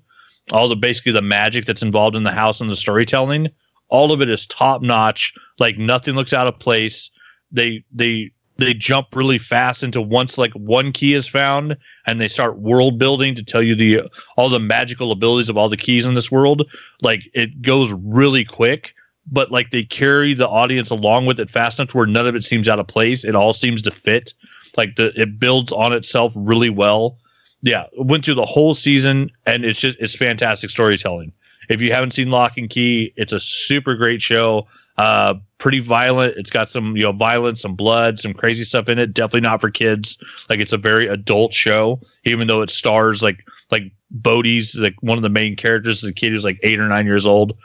[0.51, 3.49] all the basically the magic that's involved in the house and the storytelling.
[3.89, 5.33] All of it is top notch.
[5.59, 7.09] Like nothing looks out of place.
[7.51, 11.75] They they they jump really fast into once like one key is found
[12.05, 14.01] and they start world building to tell you the
[14.37, 16.69] all the magical abilities of all the keys in this world
[17.01, 18.93] like it goes really quick
[19.31, 22.35] but like they carry the audience along with it fast enough to where none of
[22.35, 24.33] it seems out of place it all seems to fit
[24.77, 27.17] like the it builds on itself really well
[27.61, 31.31] yeah went through the whole season and it's just it's fantastic storytelling
[31.69, 36.35] if you haven't seen Locke and Key it's a super great show uh, pretty violent.
[36.37, 39.13] It's got some, you know, violence, some blood, some crazy stuff in it.
[39.13, 40.17] Definitely not for kids.
[40.49, 45.17] Like it's a very adult show, even though it stars like like Bode's like one
[45.17, 46.03] of the main characters.
[46.03, 47.57] is a kid who's like eight or nine years old.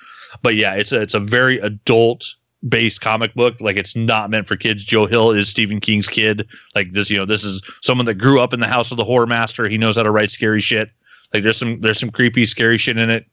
[0.43, 2.25] But yeah, it's a, it's a very adult
[2.69, 3.61] based comic book.
[3.61, 4.85] Like it's not meant for kids.
[4.85, 6.47] Joe Hill is Stephen King's kid.
[6.75, 9.05] Like this, you know, this is someone that grew up in the house of the
[9.05, 9.69] horror master.
[9.69, 10.91] He knows how to write scary shit.
[11.33, 13.27] Like there's some there's some creepy, scary shit in it.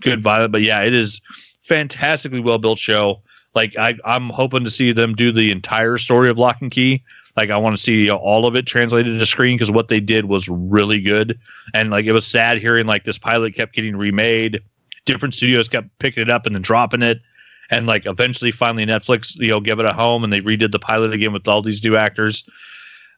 [0.00, 1.20] Good violent, but yeah, it is
[1.62, 3.22] fantastically well built show.
[3.54, 7.02] Like I, I'm hoping to see them do the entire story of Locke and Key.
[7.36, 9.88] Like I want to see you know, all of it translated to screen because what
[9.88, 11.38] they did was really good.
[11.72, 14.60] And like it was sad hearing like this pilot kept getting remade.
[15.04, 17.20] Different studios kept picking it up and then dropping it.
[17.70, 20.78] And like eventually, finally, Netflix you know give it a home and they redid the
[20.78, 22.44] pilot again with all these new actors.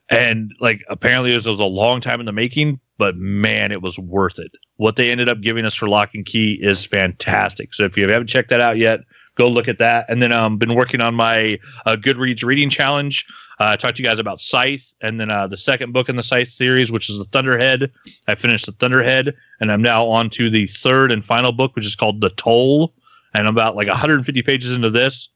[0.09, 3.73] And like apparently, it was, it was a long time in the making, but man,
[3.73, 4.53] it was worth it.
[4.77, 7.75] What they ended up giving us for Locke and Key is fantastic.
[7.75, 9.01] So if you haven't checked that out yet,
[9.37, 10.07] go look at that.
[10.09, 13.27] And then um, been working on my uh, Goodreads reading challenge.
[13.59, 16.17] Uh, I talked to you guys about Scythe, and then uh, the second book in
[16.17, 17.91] the Scythe series, which is the Thunderhead.
[18.29, 21.87] I finished the Thunderhead, and I'm now on to the third and final book, which
[21.87, 22.93] is called The Toll.
[23.37, 25.29] And about like 150 pages into this.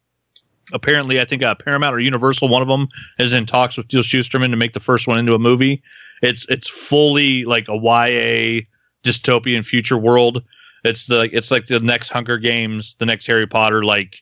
[0.73, 2.89] Apparently, I think uh, Paramount or Universal, one of them,
[3.19, 5.83] is in talks with Neal Shusterman to make the first one into a movie.
[6.23, 8.63] It's it's fully like a YA
[9.03, 10.45] dystopian future world
[10.85, 13.85] it's the it's like the next Hunger Games, the next Harry Potter.
[13.85, 14.17] Like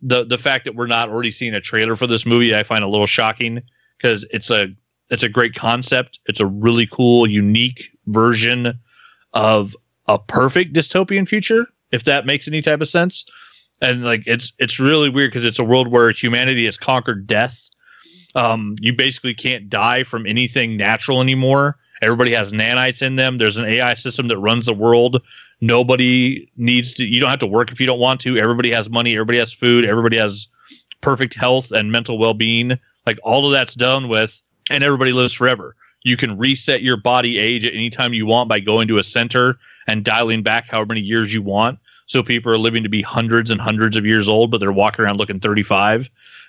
[0.00, 2.84] the the fact that we're not already seeing a trailer for this movie, I find
[2.84, 3.62] a little shocking
[3.96, 4.68] because it's a
[5.10, 6.20] it's a great concept.
[6.26, 8.78] It's a really cool, unique version
[9.34, 13.24] of a perfect dystopian future, if that makes any type of sense.
[13.80, 17.62] And like it's it's really weird because it's a world where humanity has conquered death.
[18.34, 21.76] Um, you basically can't die from anything natural anymore.
[22.02, 23.38] Everybody has nanites in them.
[23.38, 25.22] There's an AI system that runs the world
[25.60, 28.36] Nobody needs to, you don't have to work if you don't want to.
[28.36, 30.48] Everybody has money, everybody has food, everybody has
[31.00, 32.78] perfect health and mental well being.
[33.06, 35.74] Like all of that's done with, and everybody lives forever.
[36.02, 39.04] You can reset your body age at any time you want by going to a
[39.04, 39.56] center
[39.86, 41.78] and dialing back however many years you want.
[42.06, 45.04] So people are living to be hundreds and hundreds of years old, but they're walking
[45.04, 46.08] around looking 35.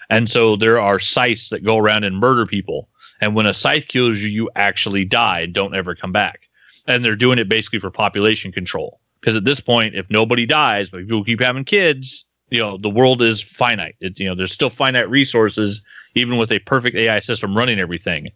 [0.10, 2.88] And so there are scythes that go around and murder people.
[3.20, 6.42] And when a scythe kills you, you actually die don't ever come back
[6.88, 9.00] and they're doing it basically for population control.
[9.20, 12.90] Because at this point, if nobody dies, but people keep having kids, you know, the
[12.90, 13.96] world is finite.
[14.00, 15.82] It, you know, there's still finite resources,
[16.16, 18.30] even with a perfect AI system running everything.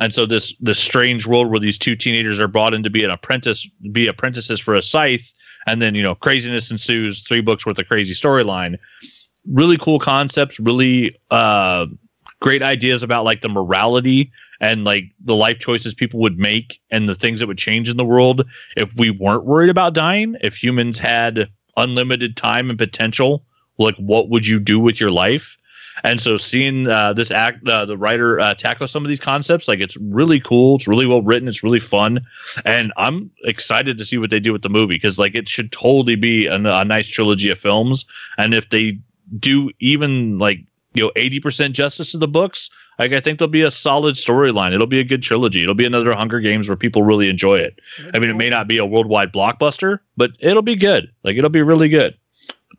[0.00, 3.04] And so this this strange world where these two teenagers are brought in to be
[3.04, 5.32] an apprentice, be apprentices for a scythe,
[5.66, 7.22] and then you know craziness ensues.
[7.22, 8.78] Three books worth of crazy storyline.
[9.46, 10.58] Really cool concepts.
[10.58, 11.86] Really uh,
[12.40, 14.30] great ideas about like the morality
[14.60, 17.96] and like the life choices people would make and the things that would change in
[17.96, 18.44] the world
[18.76, 23.44] if we weren't worried about dying if humans had unlimited time and potential
[23.78, 25.56] like what would you do with your life
[26.02, 29.68] and so seeing uh, this act uh, the writer uh, tackle some of these concepts
[29.68, 32.20] like it's really cool it's really well written it's really fun
[32.64, 35.70] and i'm excited to see what they do with the movie because like it should
[35.72, 38.04] totally be a, a nice trilogy of films
[38.38, 38.98] and if they
[39.38, 40.60] do even like
[40.94, 44.72] you know 80% justice to the books like I think there'll be a solid storyline.
[44.72, 45.62] It'll be a good trilogy.
[45.62, 47.80] It'll be another Hunger Games where people really enjoy it.
[48.12, 51.10] I mean, it may not be a worldwide blockbuster, but it'll be good.
[51.24, 52.16] Like it'll be really good.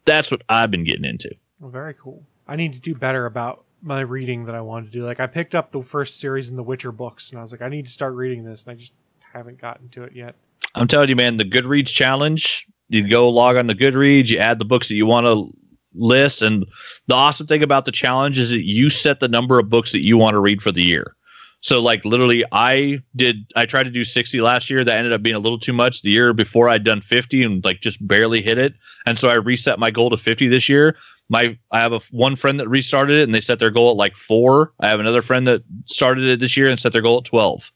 [0.06, 1.36] That's what I've been getting into.
[1.62, 2.24] Very cool.
[2.48, 5.06] I need to do better about my reading that I wanted to do.
[5.06, 7.62] Like I picked up the first series in the Witcher books, and I was like,
[7.62, 8.94] I need to start reading this, and I just
[9.34, 10.36] haven't gotten to it yet.
[10.76, 12.66] I'm telling you, man, the Goodreads challenge.
[12.90, 15.52] You go log on to Goodreads, you add the books that you want to
[15.96, 16.42] list.
[16.42, 16.66] And
[17.08, 20.02] the awesome thing about the challenge is that you set the number of books that
[20.02, 21.16] you want to read for the year.
[21.62, 25.24] So like literally I did I tried to do 60 last year that ended up
[25.24, 26.04] being a little too much.
[26.04, 28.76] The year before I'd done 50 and like just barely hit it.
[29.08, 30.96] And so I reset my goal to 50 this year.
[31.30, 33.98] My I have a one friend that restarted it and they set their goal at
[33.98, 34.74] like 4.
[34.80, 37.72] I have another friend that started it this year and set their goal at 12.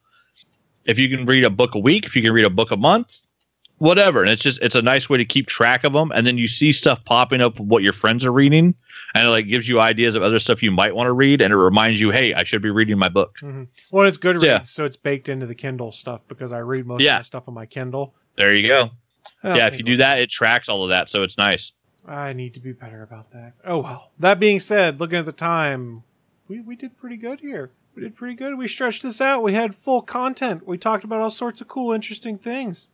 [0.85, 2.77] If you can read a book a week, if you can read a book a
[2.77, 3.19] month,
[3.79, 4.21] whatever.
[4.21, 6.11] And it's just it's a nice way to keep track of them.
[6.13, 8.75] And then you see stuff popping up what your friends are reading,
[9.15, 11.51] and it like gives you ideas of other stuff you might want to read, and
[11.51, 13.37] it reminds you, hey, I should be reading my book.
[13.41, 13.63] Mm-hmm.
[13.91, 14.61] Well, it's good, so, yeah.
[14.61, 17.15] so it's baked into the Kindle stuff because I read most yeah.
[17.15, 18.13] of my stuff on my Kindle.
[18.35, 18.91] There you go.
[19.43, 21.71] Yeah, if you do that, it tracks all of that, so it's nice.
[22.09, 23.53] I need to be better about that.
[23.63, 24.11] Oh well.
[24.17, 26.03] That being said, looking at the time,
[26.47, 27.69] we, we did pretty good here.
[27.95, 28.57] We did pretty good.
[28.57, 29.43] We stretched this out.
[29.43, 30.65] We had full content.
[30.65, 32.87] We talked about all sorts of cool, interesting things.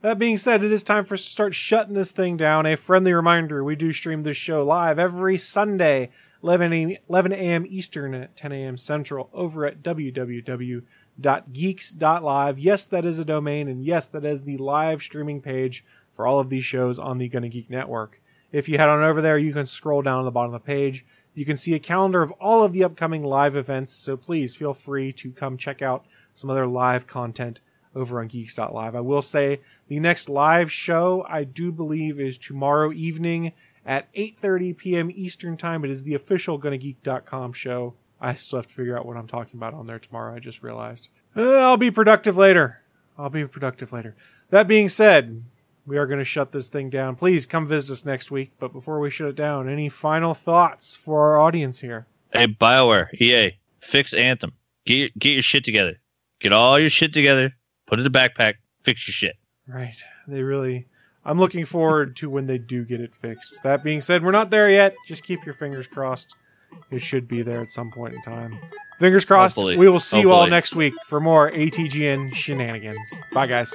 [0.00, 2.66] That being said, it is time for us to start shutting this thing down.
[2.66, 6.10] A friendly reminder we do stream this show live every Sunday,
[6.42, 6.96] 11 a.m.
[7.08, 7.66] 11 a.m.
[7.68, 8.76] Eastern at 10 a.m.
[8.76, 12.58] Central over at www.geeks.live.
[12.58, 16.38] Yes, that is a domain, and yes, that is the live streaming page for all
[16.38, 18.20] of these shows on the Gonna Geek Network.
[18.54, 20.64] If you head on over there, you can scroll down to the bottom of the
[20.64, 21.04] page.
[21.34, 24.72] You can see a calendar of all of the upcoming live events, so please feel
[24.72, 27.60] free to come check out some other live content
[27.96, 28.94] over on geeks.live.
[28.94, 33.54] I will say the next live show I do believe is tomorrow evening
[33.84, 35.10] at 8:30 p.m.
[35.12, 35.84] Eastern Time.
[35.84, 37.94] It is the official GonnaGeek.com show.
[38.20, 40.32] I still have to figure out what I'm talking about on there tomorrow.
[40.32, 41.08] I just realized.
[41.34, 42.82] Uh, I'll be productive later.
[43.18, 44.14] I'll be productive later.
[44.50, 45.42] That being said,
[45.86, 47.14] we are going to shut this thing down.
[47.14, 48.52] Please come visit us next week.
[48.58, 52.06] But before we shut it down, any final thoughts for our audience here?
[52.32, 54.52] Hey, Bioware, EA, fix Anthem.
[54.86, 56.00] Get your, get your shit together.
[56.40, 57.54] Get all your shit together.
[57.86, 58.54] Put it in a backpack.
[58.82, 59.36] Fix your shit.
[59.66, 59.96] Right.
[60.26, 60.86] They really.
[61.24, 63.62] I'm looking forward to when they do get it fixed.
[63.62, 64.94] That being said, we're not there yet.
[65.06, 66.36] Just keep your fingers crossed.
[66.90, 68.58] It should be there at some point in time.
[68.98, 69.54] Fingers crossed.
[69.54, 69.78] Hopefully.
[69.78, 73.14] We will see you all next week for more ATGN shenanigans.
[73.32, 73.74] Bye, guys.